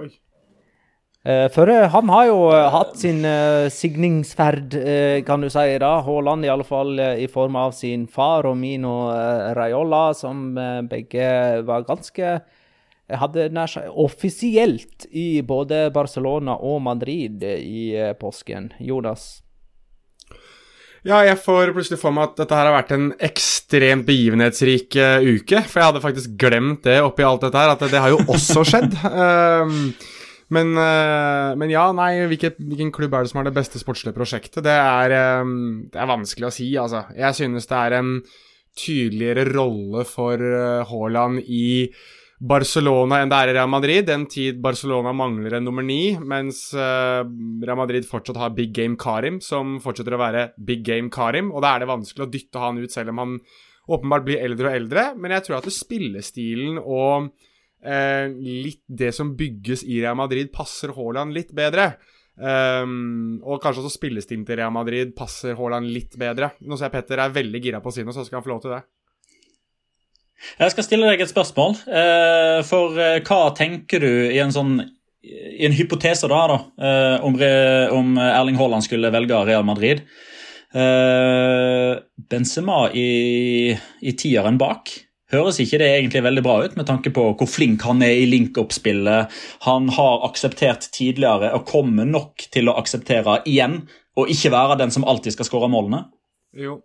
[0.00, 0.08] Oi.
[1.24, 3.24] Eh, For eh, han har jo eh, hatt sin
[3.72, 4.76] signingsferd,
[5.24, 5.78] kan du si.
[5.80, 5.94] da.
[6.04, 9.08] Haaland i alle fall i form av sin far og Mino
[9.56, 10.52] Raiola, som
[10.90, 12.36] begge var ganske
[13.14, 18.70] hadde nær sagt offisielt i både Barcelona og Madrid i påsken.
[18.80, 19.42] Jonas?
[21.04, 25.60] Ja, jeg får plutselig for meg at dette her har vært en ekstremt begivenhetsrik uke.
[25.68, 28.22] For jeg hadde faktisk glemt det oppi alt dette her, at det, det har jo
[28.24, 28.96] også skjedd.
[29.04, 29.92] Um,
[30.52, 34.16] men, eh, men ja, nei, hvilket, hvilken klubb er det som har det beste sportslige
[34.16, 34.62] prosjektet?
[34.66, 37.06] Det er, um, det er vanskelig å si, altså.
[37.16, 38.10] Jeg synes det er en
[38.74, 41.66] tydeligere rolle for eh, Haaland i
[42.44, 44.06] Barcelona enn det er i Real Madrid.
[44.08, 47.22] Den tid Barcelona mangler en nummer ni, mens eh,
[47.64, 51.52] Real Madrid fortsatt har Big Game Karim, som fortsetter å være Big Game Karim.
[51.54, 53.38] Og da er det vanskelig å dytte han ut, selv om han
[53.94, 55.08] åpenbart blir eldre og eldre.
[55.16, 57.30] Men jeg tror at spillestilen og
[57.84, 61.94] eh, litt det som bygges i Real Madrid, passer Haaland litt bedre.
[62.34, 66.50] Um, og kanskje også spillestilen til Real Madrid passer Haaland litt bedre.
[66.66, 68.50] Nå ser jeg Petter er veldig gira på å si noe, så skal han få
[68.50, 68.82] lov til det.
[70.58, 71.78] Jeg skal stille deg et spørsmål.
[71.86, 74.76] Eh, For eh, hva tenker du i en sånn
[75.24, 77.38] i en hypotese da, da eh, om,
[77.96, 80.02] om Erling Haaland skulle velge Real Madrid?
[80.74, 81.94] Eh,
[82.28, 83.72] Benzema i,
[84.02, 84.90] i tieren bak.
[85.32, 88.26] Høres ikke det egentlig veldig bra ut, med tanke på hvor flink han er i
[88.28, 89.32] link-up-spillet?
[89.64, 93.74] Han har akseptert tidligere og kommer nok til å akseptere igjen,
[94.20, 96.00] og ikke være den som alltid skal skåre målene.
[96.54, 96.82] Jo.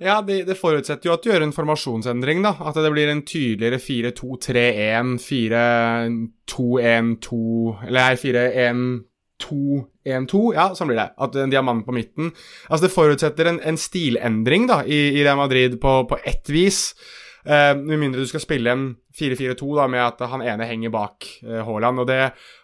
[0.00, 2.54] Ja, det, det forutsetter jo at du gjør en formasjonsendring, da.
[2.64, 7.36] At det blir en tydeligere 4-2-3-1, 4-2-1-2
[7.84, 10.40] Eller nei, 4-1-2-1-2.
[10.56, 11.10] Ja, sånn blir det.
[11.20, 12.32] At en diamant på midten.
[12.70, 16.96] Altså, det forutsetter en, en stilendring, da, i, i Real Madrid på, på ett vis.
[17.44, 18.82] Eh, Med mindre du skal spille en
[19.16, 22.02] 4-4-2 da, med at han ene henger bak eh, Haaland.
[22.02, 22.18] og Det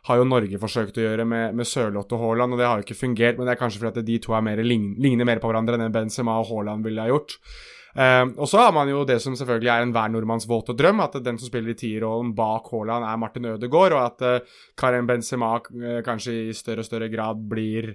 [0.08, 2.86] har jo Norge forsøkt å gjøre med, med Sørloth og Haaland, og det har jo
[2.88, 3.38] ikke fungert.
[3.38, 5.78] Men det er kanskje fordi at de to er mer, lign, ligner mer på hverandre
[5.80, 7.38] enn Benzema og Haaland ville ha gjort.
[7.96, 11.16] Eh, og så har man jo det som selvfølgelig er enhver nordmanns våte drøm, at
[11.24, 15.54] den som spiller i tierrollen bak Haaland, er Martin Ødegaard, og at eh, Karim Benzema
[15.56, 17.94] eh, kanskje i større og større grad blir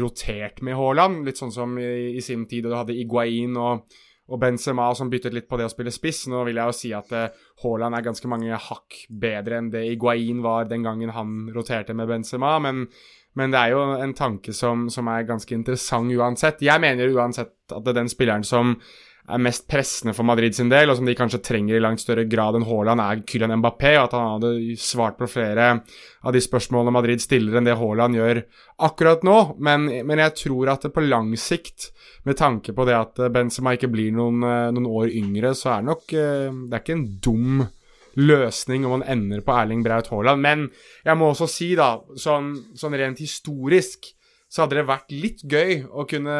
[0.00, 1.26] rotert med Haaland.
[1.28, 3.84] Litt sånn som i, i sin tid da du hadde Iguain og
[4.32, 6.24] og Benzema som byttet litt på det å spille spiss.
[6.32, 9.84] Nå vil jeg jo si at eh, Haaland er ganske mange hakk bedre enn det
[9.92, 12.86] Iguain var den gangen han roterte med Benzema, men,
[13.38, 16.64] men det er jo en tanke som, som er ganske interessant uansett.
[16.64, 18.78] Jeg mener uansett at det er den spilleren som
[19.30, 22.24] er mest pressende for Madrid sin del, og som de kanskje trenger i langt større
[22.30, 25.68] grad enn Haaland, er Kylian Mbappé, og at han hadde svart på flere
[26.22, 28.42] av de spørsmålene Madrid stiller enn det Haaland gjør
[28.88, 29.36] akkurat nå.
[29.62, 31.92] Men, men jeg tror at på lang sikt,
[32.26, 34.42] med tanke på det at Benzema ikke blir noen,
[34.74, 37.64] noen år yngre, så er det nok eh, Det er ikke en dum
[38.18, 40.42] løsning om man ender på Erling Braut Haaland.
[40.42, 40.66] Men
[41.06, 44.10] jeg må også si, da, sånn, sånn rent historisk,
[44.52, 46.36] så hadde det vært litt gøy å kunne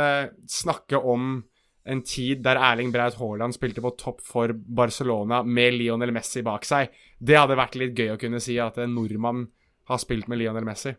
[0.50, 1.38] snakke om
[1.84, 6.66] en tid der Erling Braut Haaland spilte på topp for Barcelona med Lionel Messi bak
[6.66, 6.92] seg.
[7.18, 9.48] Det hadde vært litt gøy å kunne si at en nordmann
[9.90, 10.94] har spilt med Lionel Messi.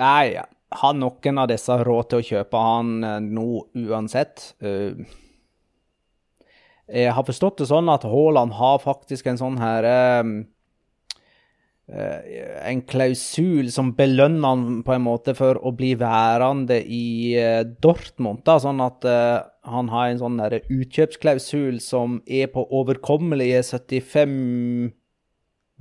[0.00, 0.36] Nei,
[0.72, 3.48] har noen av disse råd til å kjøpe han eh, nå
[3.88, 4.54] uansett?
[4.64, 4.96] Eh,
[6.92, 10.32] jeg har forstått det sånn at Haaland har faktisk en sånn her eh, eh,
[11.92, 18.44] En klausul som belønner han på en måte for å bli værende i eh, Dortmund.
[18.46, 24.92] da, Sånn at eh, han har en sånn utkjøpsklausul som er på overkommelige 75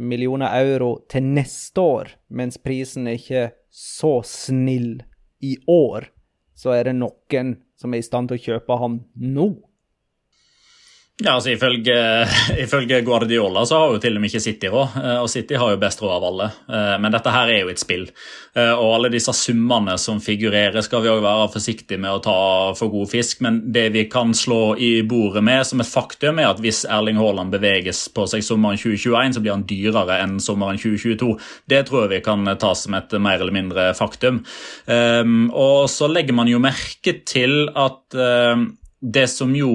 [0.02, 5.02] millioner euro til neste år, mens prisen er ikke så snill
[5.42, 6.10] i år,
[6.58, 9.50] så er det noen som er i stand til å kjøpe han nå.
[11.22, 11.96] Ja, altså ifølge,
[12.64, 15.74] ifølge Guardiola så har jo til og med ikke City råd, eh, og City har
[15.74, 16.48] jo best råd av alle.
[16.66, 18.08] Eh, men dette her er jo et spill,
[18.56, 22.38] eh, og alle disse summene som figurerer, skal vi òg være forsiktige med å ta
[22.80, 23.44] for god fisk.
[23.46, 27.22] Men det vi kan slå i bordet med som et faktum, er at hvis Erling
[27.22, 31.36] Haaland beveges på seg sommeren 2021, så blir han dyrere enn sommeren 2022.
[31.70, 34.42] Det tror jeg vi kan ta som et mer eller mindre faktum.
[34.90, 38.18] Og så legger man jo merke til at
[39.02, 39.72] det som jo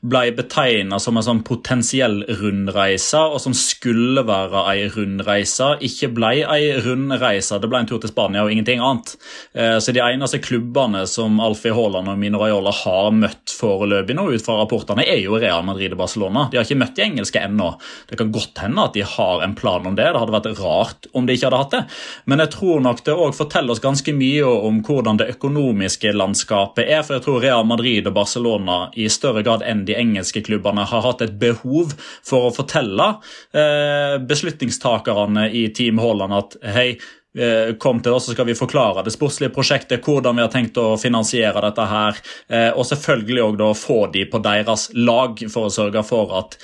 [0.00, 6.30] ble betegna som en sånn potensiell rundreise, og som skulle være ei rundreise, ikke ble
[6.40, 7.58] ei rundreise.
[7.60, 9.12] Det ble en tur til Spania og ingenting annet.
[9.52, 14.24] Eh, så de eneste klubbene som Alfie Haaland og Mino Raiola har møtt foreløpig nå,
[14.32, 16.46] ut fra rapportene, er jo Real Madrid og Barcelona.
[16.48, 17.74] De har ikke møtt de engelske ennå.
[18.08, 20.08] Det kan godt hende at de har en plan om det.
[20.08, 21.82] Det hadde vært rart om de ikke hadde hatt det.
[22.24, 26.88] Men jeg tror nok det òg forteller oss ganske mye om hvordan det økonomiske landskapet
[26.88, 27.04] er.
[27.04, 30.86] For jeg tror Real Madrid og Barcelona i større grad enn de de engelske klubbene
[30.86, 31.94] har hatt et behov
[32.26, 33.14] for å fortelle
[33.52, 36.90] eh, beslutningstakerne i Team Haaland at hei,
[37.38, 40.78] eh, Kom til oss, så skal vi forklare det sportslige prosjektet, hvordan vi har tenkt
[40.82, 41.86] å finansiere dette.
[41.86, 42.16] her,
[42.48, 46.58] eh, Og selvfølgelig også få de på deres lag, for å sørge for at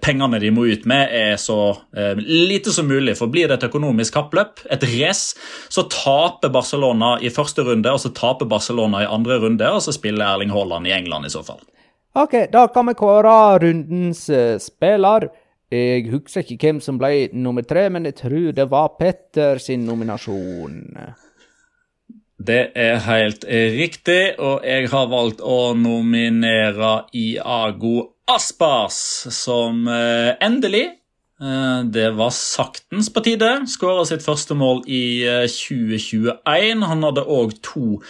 [0.00, 1.80] pengene de må ut med, er så
[2.14, 3.16] lite som mulig.
[3.16, 5.34] For Blir det et økonomisk kappløp, et race,
[5.68, 9.92] så taper Barcelona i første runde, og så taper Barcelona i andre runde, og så
[9.92, 11.58] spiller Erling Haaland i England i så fall.
[12.14, 15.28] OK, da kan vi kåre rundens uh, spiller.
[15.68, 19.84] Jeg husker ikke hvem som ble nummer tre, men jeg tror det var Petter sin
[19.84, 20.78] nominasjon.
[22.38, 28.96] Det er helt riktig, og jeg har valgt å nominere Iago Aspas
[29.34, 31.07] som uh, endelig Eh,
[31.38, 33.48] det var saktens på tide.
[33.70, 36.32] Skåra sitt første mål i 2021.
[36.42, 38.00] Eh, Han hadde òg to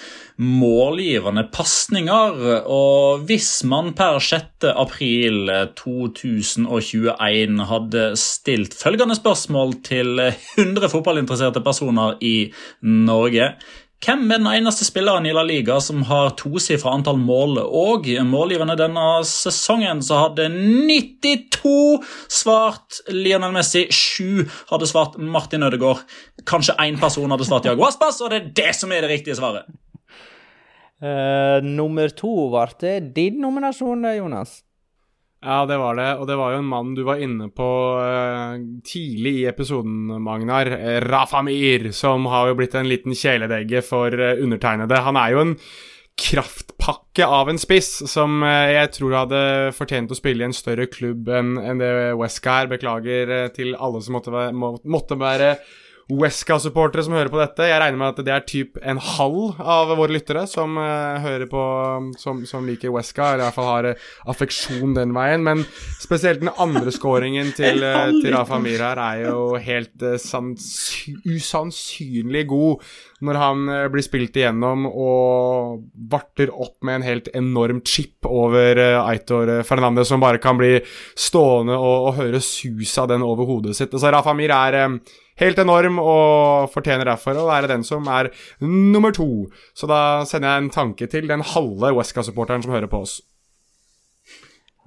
[0.41, 2.65] målgivende pasninger.
[2.65, 4.71] Og hvis man per 6.
[4.73, 10.25] april 2021 hadde stilt følgende spørsmål til
[10.57, 12.51] 100 fotballinteresserte personer i
[12.81, 13.53] Norge
[13.99, 17.59] hvem er den eneste spilleren i La Liga som har tosifra antall mål?
[17.59, 23.89] Og målgivende denne sesongen så hadde 92 svart Lionel Messi.
[23.91, 26.05] Sju hadde svart Martin Ødegaard.
[26.47, 29.39] Kanskje én person hadde svart Jago Aspas, og det er det som er det riktige
[29.39, 29.67] svaret.
[31.03, 34.61] Uh, nummer to ble din nominasjon, Jonas?
[35.41, 36.09] Ja, det var det.
[36.19, 37.69] Og det var jo en mann du var inne på
[38.03, 40.71] uh, tidlig i episoden, Magnar.
[41.05, 44.99] Rafamir, som har jo blitt en liten kjæledegge for uh, undertegnede.
[45.07, 45.55] Han er jo en
[46.19, 49.43] kraftpakke av en spiss som uh, jeg tror hadde
[49.79, 52.73] fortjent å spille i en større klubb enn en det Wesca er.
[52.75, 55.55] Beklager til alle som måtte være, må, måtte være
[56.09, 57.67] Wesca-supportere som hører på dette.
[57.69, 61.45] Jeg regner med at det er typ en halv av våre lyttere som uh, hører
[61.51, 61.65] på
[62.17, 65.45] som, som liker Wesca, eller i hvert fall har uh, affeksjon den veien.
[65.45, 65.67] Men
[66.01, 70.07] spesielt den andre scoringen til, uh, til Rafa Mir her er jo helt
[71.29, 72.89] usannsynlig god
[73.29, 79.51] når han blir spilt igjennom og varter opp med en helt enorm chip over Aitor
[79.67, 80.77] Fernandez, som bare kan bli
[81.19, 83.91] stående og, og høre sus av den over hodet sitt.
[83.91, 84.79] Altså, Rafa Mir er
[85.41, 88.31] helt enorm og fortjener derfor å være den som er
[88.65, 89.49] nummer to.
[89.77, 93.19] Så da sender jeg en tanke til den halve Wesca-supporteren som hører på oss.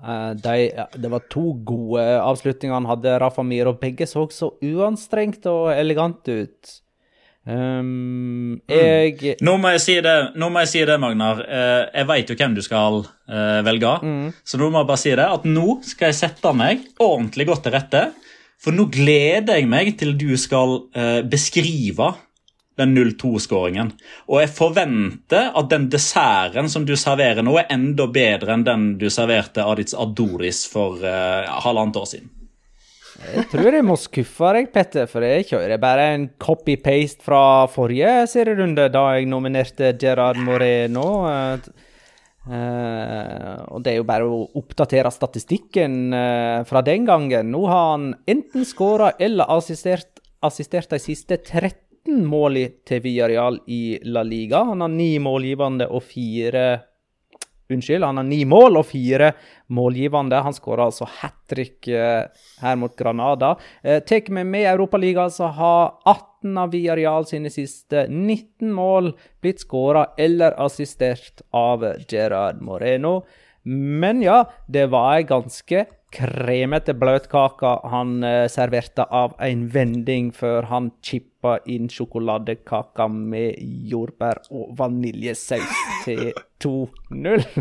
[0.02, 4.26] Uh, de, ja, det var to gode avslutninger han hadde, Rafa Mir, og begge så
[4.34, 6.78] så uanstrengt og elegant ut.
[7.42, 9.40] Um, jeg mm.
[9.42, 11.42] nå, må jeg si det, nå må jeg si det, Magnar.
[11.46, 13.94] Uh, jeg veit jo hvem du skal uh, velge.
[14.02, 14.28] Mm.
[14.46, 17.66] Så nå må jeg bare si det, at nå skal jeg sette meg ordentlig godt
[17.66, 18.04] til rette.
[18.62, 22.12] For nå gleder jeg meg til du skal eh, beskrive
[22.80, 23.90] den 0-2-skåringen.
[24.30, 28.86] Og jeg forventer at den desserten som du serverer nå, er enda bedre enn den
[29.02, 32.32] du serverte Aditz Adoris for uh, halvannet år siden.
[33.22, 38.24] Jeg tror jeg må skuffe deg, Petter, for jeg kjører bare en copy-paste fra forrige
[38.32, 41.06] serierunde, da jeg nominerte Gerard Moreno.
[42.50, 43.12] Eh,
[43.42, 47.52] Uh, og det er jo bare å oppdatere statistikken uh, fra den gangen.
[47.54, 54.00] Nå har han enten skåra eller assistert, assistert de siste 13 mål til Villarreal i
[54.10, 54.64] La Liga.
[54.72, 56.88] Han har ni målgivende og fire
[57.72, 59.30] Unnskyld, han har ni mål og fire
[59.72, 60.42] målgivende.
[60.44, 62.26] Han skåra altså hat trick uh,
[62.60, 63.54] her mot Granada.
[63.86, 69.64] Uh, Tar vi med Europaligaen, så har 18 av Villarreal sine siste 19 mål blitt
[69.64, 73.22] skåra eller assistert av Gerard Moreno.
[73.64, 80.68] Men ja, det var ei ganske kremete bløtkake han uh, serverte av en vending før
[80.72, 83.62] han chippa inn sjokoladekaka med
[83.92, 86.32] jordbær og vaniljesaus til
[86.64, 87.46] 2-0.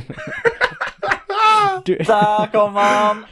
[1.87, 3.24] Du, Der kom han!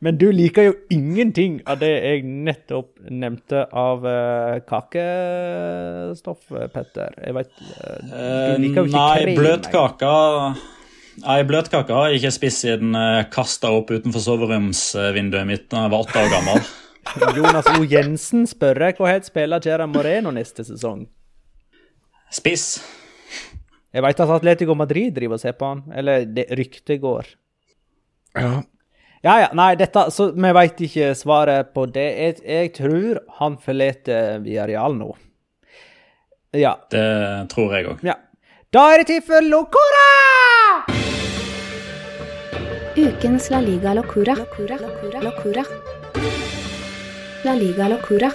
[0.00, 7.16] Men du liker jo ingenting av det jeg nettopp nevnte av uh, kakestoff, Petter.
[7.20, 9.40] Jeg vet uh, Du liker jo ikke Nei, krem.
[9.42, 10.12] bløtkaka
[11.20, 15.92] Nei, bløtkaka har jeg ikke spist siden jeg kasta opp utenfor soveromsvinduet mitt da jeg
[15.92, 16.62] var åtte år gammel.
[17.36, 17.82] Jonas O.
[17.84, 21.04] Jensen spør hva het spiller Gerard Moreno neste sesong.
[22.32, 22.78] Spiss.
[23.90, 25.82] Jeg vet at Atletico Madrid driver og ser på han.
[25.92, 27.32] Eller det ryktet går.
[28.38, 28.60] Ja.
[29.20, 32.06] Ja, ja, nei, dette, så vi veit ikke svaret på det.
[32.16, 35.10] Jeg, jeg tror han forlater Viareal nå.
[36.56, 36.72] Ja.
[36.90, 37.04] Det
[37.52, 38.00] tror jeg òg.
[38.06, 38.16] ja.
[38.70, 40.06] Da er det tid for Locora!
[42.96, 44.36] Ukens La Liga Locora.
[44.38, 44.78] Locura.
[44.78, 45.20] Locura.
[45.26, 45.64] Locura.
[47.44, 48.30] La Liga Locora.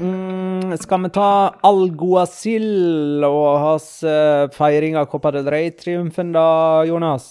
[0.00, 1.28] Mm, skal vi ta
[1.66, 6.46] Alguacil og hans uh, feiring av Copa del Rey-triumfen, da,
[6.86, 7.28] Jonas?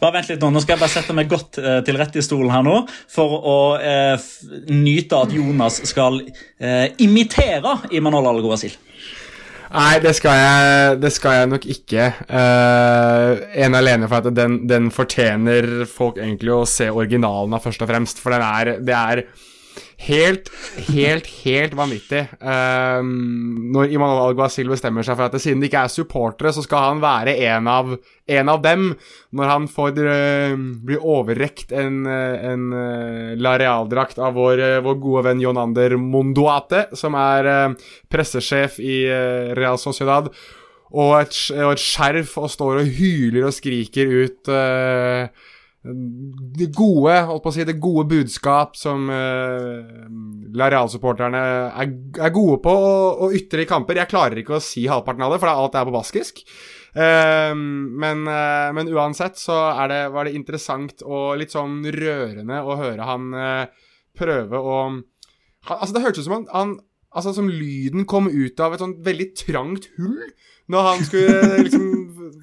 [0.00, 2.24] Bare vent litt nå, nå skal jeg bare sette meg godt eh, til rette i
[2.24, 4.28] stolen her nå for å eh,
[4.70, 8.76] nyte at Jonas skal eh, imitere Imanol Algoasil.
[9.70, 12.06] Nei, det skal jeg, det skal jeg nok ikke.
[12.26, 17.84] Uh, en alene for at den, den fortjener folk egentlig å se originalen av, først
[17.86, 18.18] og fremst.
[18.18, 19.22] For den er, det er
[20.06, 20.50] helt,
[20.88, 22.22] helt, helt vanvittig.
[22.40, 27.02] Um, når Alguacil bestemmer seg for at siden de ikke er supportere, så skal han
[27.02, 27.92] være en av,
[28.30, 28.86] en av dem.
[29.36, 30.54] Når han får uh,
[30.86, 36.86] blir overrekt en, en uh, La Real-drakt av vår, uh, vår gode venn Jonander Mondoate,
[36.96, 37.76] som er
[38.10, 39.02] pressesjef i
[39.56, 40.30] Real Sociedad,
[40.90, 45.49] og et, og et skjerf, og står og hyler og skriker ut uh,
[45.80, 49.86] det gode, holdt på å si, det gode budskap som uh,
[50.52, 52.90] La Real-supporterne er, er gode på å,
[53.24, 54.02] å ytre i kamper.
[54.02, 56.42] Jeg klarer ikke å si halvparten av det, for det er alt er på baskisk.
[56.92, 59.56] Uh, men, uh, men uansett så
[59.88, 65.04] det, var det interessant og litt sånn rørende å høre han uh, prøve å han,
[65.76, 66.72] Altså, det hørtes ut som han, han
[67.10, 70.18] Altså, som lyden kom ut av et sånt veldig trangt hull
[70.70, 71.86] når han skulle liksom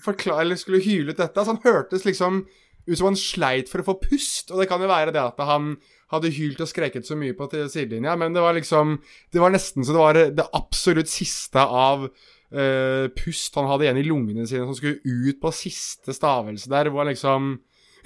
[0.04, 1.36] forklare Eller skulle hyle ut dette.
[1.40, 2.42] Altså, han hørtes liksom
[2.88, 5.40] ut som han sleit for å få pust, og det kan jo være det at
[5.48, 5.76] han
[6.14, 8.98] hadde hylt og skreket så mye på sidelinja, men det var liksom
[9.34, 14.02] Det var nesten så det var det absolutt siste av uh, pust han hadde igjen
[14.02, 17.58] i lungene sine, som skulle ut på siste stavelse der, hvor han liksom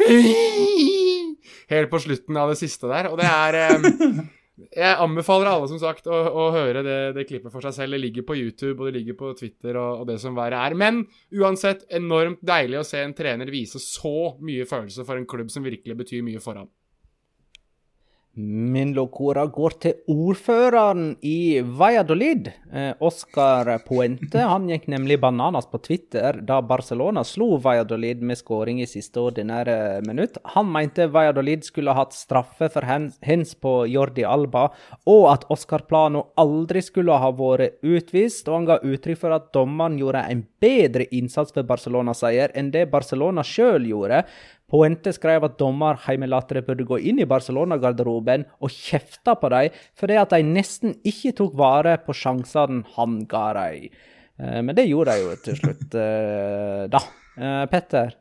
[1.71, 3.85] Helt på slutten av det siste der, og det er eh,
[4.59, 7.95] jeg anbefaler alle som sagt å, å høre det, det klippet for seg selv.
[7.95, 10.75] Det ligger på YouTube og det ligger på Twitter og, og det som verre er.
[10.77, 15.51] Men uansett, enormt deilig å se en trener vise så mye følelse for en klubb
[15.53, 16.69] som virkelig betyr mye for ham.
[18.33, 22.45] Min locora går til ordføreren i Valladolid.
[22.71, 28.79] Eh, Oscar Puente han gikk nemlig bananas på Twitter da Barcelona slo Valladolid med skåring
[28.79, 29.75] i siste ordinære
[30.07, 30.39] minutt.
[30.55, 34.69] Han mente Valladolid skulle hatt straffe for hens, på Jordi Alba,
[35.11, 38.47] og at Oscar Plano aldri skulle ha vært utvist.
[38.47, 42.87] Og han ga uttrykk for at dommeren gjorde en bedre innsats for Barcelona-seier enn det
[42.95, 44.23] Barcelona sjøl gjorde.
[44.71, 50.19] Poente skrev at dommer heimelatere burde gå inn i Barcelona-garderoben og kjefte på dem fordi
[50.21, 53.91] at de nesten ikke tok vare på sjansene han ga dem.
[54.39, 57.03] Eh, Men det gjorde de jo til slutt, eh, da.
[57.37, 58.17] Eh, Petter?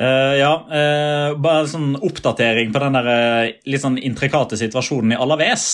[0.00, 5.18] Uh, ja, uh, bare sånn oppdatering på den der uh, litt sånn intrikate situasjonen i
[5.18, 5.64] Alaves.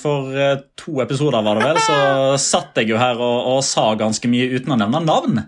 [0.00, 0.32] For
[0.80, 1.98] to episoder var det vel, så
[2.40, 5.42] satt jeg jo her og, og sa ganske mye uten å nevne navn.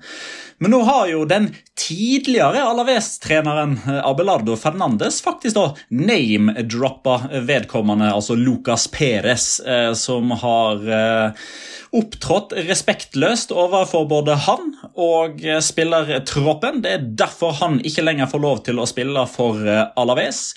[0.60, 1.46] Men nå har jo den
[1.78, 7.14] tidligere Alaves-treneren eh, Abelardo Fernandes faktisk da name-droppa
[7.48, 11.48] vedkommende, altså Lucas Perez, eh, som har eh,
[11.96, 14.68] opptrådt respektløst overfor både han
[15.00, 16.84] og spillertroppen.
[16.84, 20.50] Det er derfor han ikke lenger får lov til å spille for Alaves.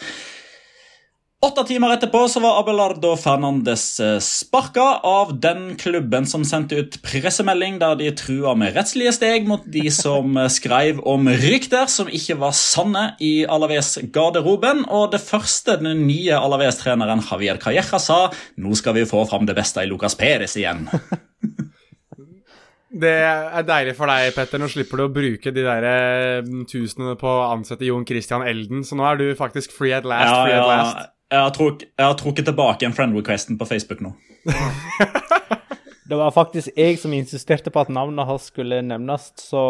[1.44, 6.94] Åtte timer etterpå så var Abelardo Fernandes eh, sparka av den klubben som sendte ut
[7.04, 12.08] pressemelding der de trua med rettslige steg mot de som eh, skrev om rykter som
[12.08, 14.86] ikke var sanne i Alaves-garderoben.
[14.88, 18.22] Og det første den nye Alaves-treneren Javier Calleja sa,
[18.56, 20.88] nå skal vi få fram det beste i Lucas Perez igjen.
[22.94, 24.62] Det er deilig for deg, Petter.
[24.62, 28.86] Nå slipper du å bruke de der eh, tusenene på å ansette Jon Christian Elden,
[28.86, 30.30] så nå er du faktisk free at last.
[30.30, 31.13] Ja, free at ja, last.
[31.34, 34.14] Jeg har, truk, jeg har trukket tilbake en friend requesten på Facebook nå.
[36.04, 39.62] Det var faktisk jeg som insisterte på at navnet hans skulle nevnes, så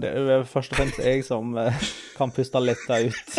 [0.00, 1.76] det er først og fremst jeg som eh,
[2.16, 3.34] kan puste letta ut.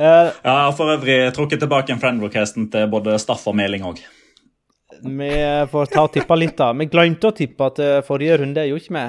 [0.00, 3.84] uh, jeg har for øvrig trukket tilbake en friend requesten til både Staff og Meling
[3.86, 4.00] òg.
[5.04, 5.30] vi
[5.70, 6.72] får ta og tippe litt, da.
[6.72, 9.06] Vi glemte å tippe til forrige runde, gjorde ikke vi?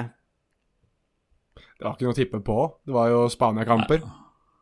[1.78, 2.62] Det var ikke noe å tippe på.
[2.84, 4.04] Det var jo Spania-kamper.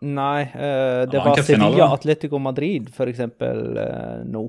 [0.04, 4.42] Nei, uh, det, Det var var Sevilla Atletico Madrid for eksempel, eh, nå.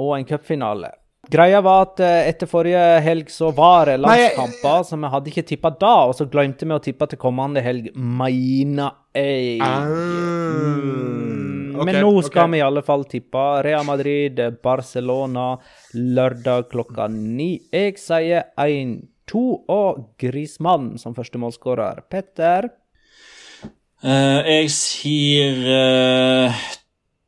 [0.00, 0.94] Og en cupfinale.
[1.28, 5.42] Greia var at eh, etter forrige helg så var det landskamper, så vi hadde ikke
[5.48, 9.58] tippa da, og så glemte vi å tippe til kommende helg, mener jeg.
[9.58, 11.74] Mm.
[11.76, 12.52] Okay, Men nå skal okay.
[12.54, 15.50] vi i alle fall tippe Real Madrid, Barcelona,
[15.92, 17.56] lørdag klokka ni.
[17.74, 19.42] Jeg sier 1-2
[19.74, 22.06] og Grismann som første målskårer.
[22.08, 22.70] Petter?
[24.06, 26.58] Eh, jeg sier eh,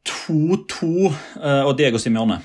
[0.06, 2.36] 2-2 eh, og Diego Simione.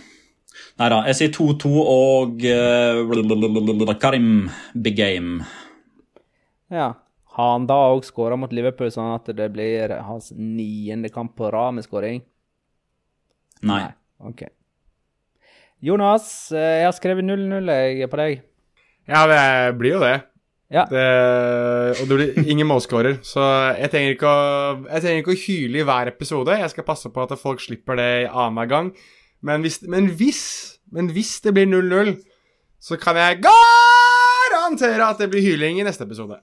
[0.82, 5.46] Nei da, jeg sier 2-2 og eh, Karim Big Game.
[6.74, 6.96] Ja.
[7.34, 11.50] Har han da òg skåra mot Liverpool, sånn at det blir hans niende kamp på
[11.54, 12.22] rad med skåring?
[13.66, 13.86] Nei.
[14.22, 14.46] OK.
[15.84, 18.46] Jonas, eh, jeg har skrevet 0-0 på deg.
[19.10, 20.16] Ja, det blir jo det.
[20.74, 20.88] Ja.
[20.90, 21.02] det
[22.02, 23.20] og det blir ingen målskårer.
[23.26, 23.44] Så
[23.78, 26.56] jeg trenger, ikke å, jeg trenger ikke å hyle i hver episode.
[26.58, 28.94] Jeg skal passe på at folk slipper det annenhver gang.
[29.46, 30.44] Men hvis, men hvis,
[30.92, 32.16] men hvis det blir 0-0,
[32.84, 36.40] så kan jeg garantere at det blir hyling i neste episode.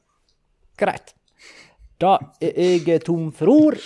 [0.78, 1.14] Greit.
[2.00, 3.82] Da er jeg tom for ord.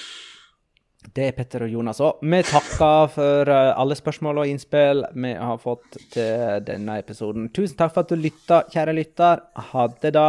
[1.12, 2.22] Det er Petter og Jonas òg.
[2.24, 7.51] Vi takker for eh, alle spørsmål og innspill vi har fått til denne episoden.
[7.55, 9.44] Tusen takk for at du lytta, kjære lytter.
[9.72, 10.28] Ha det, da.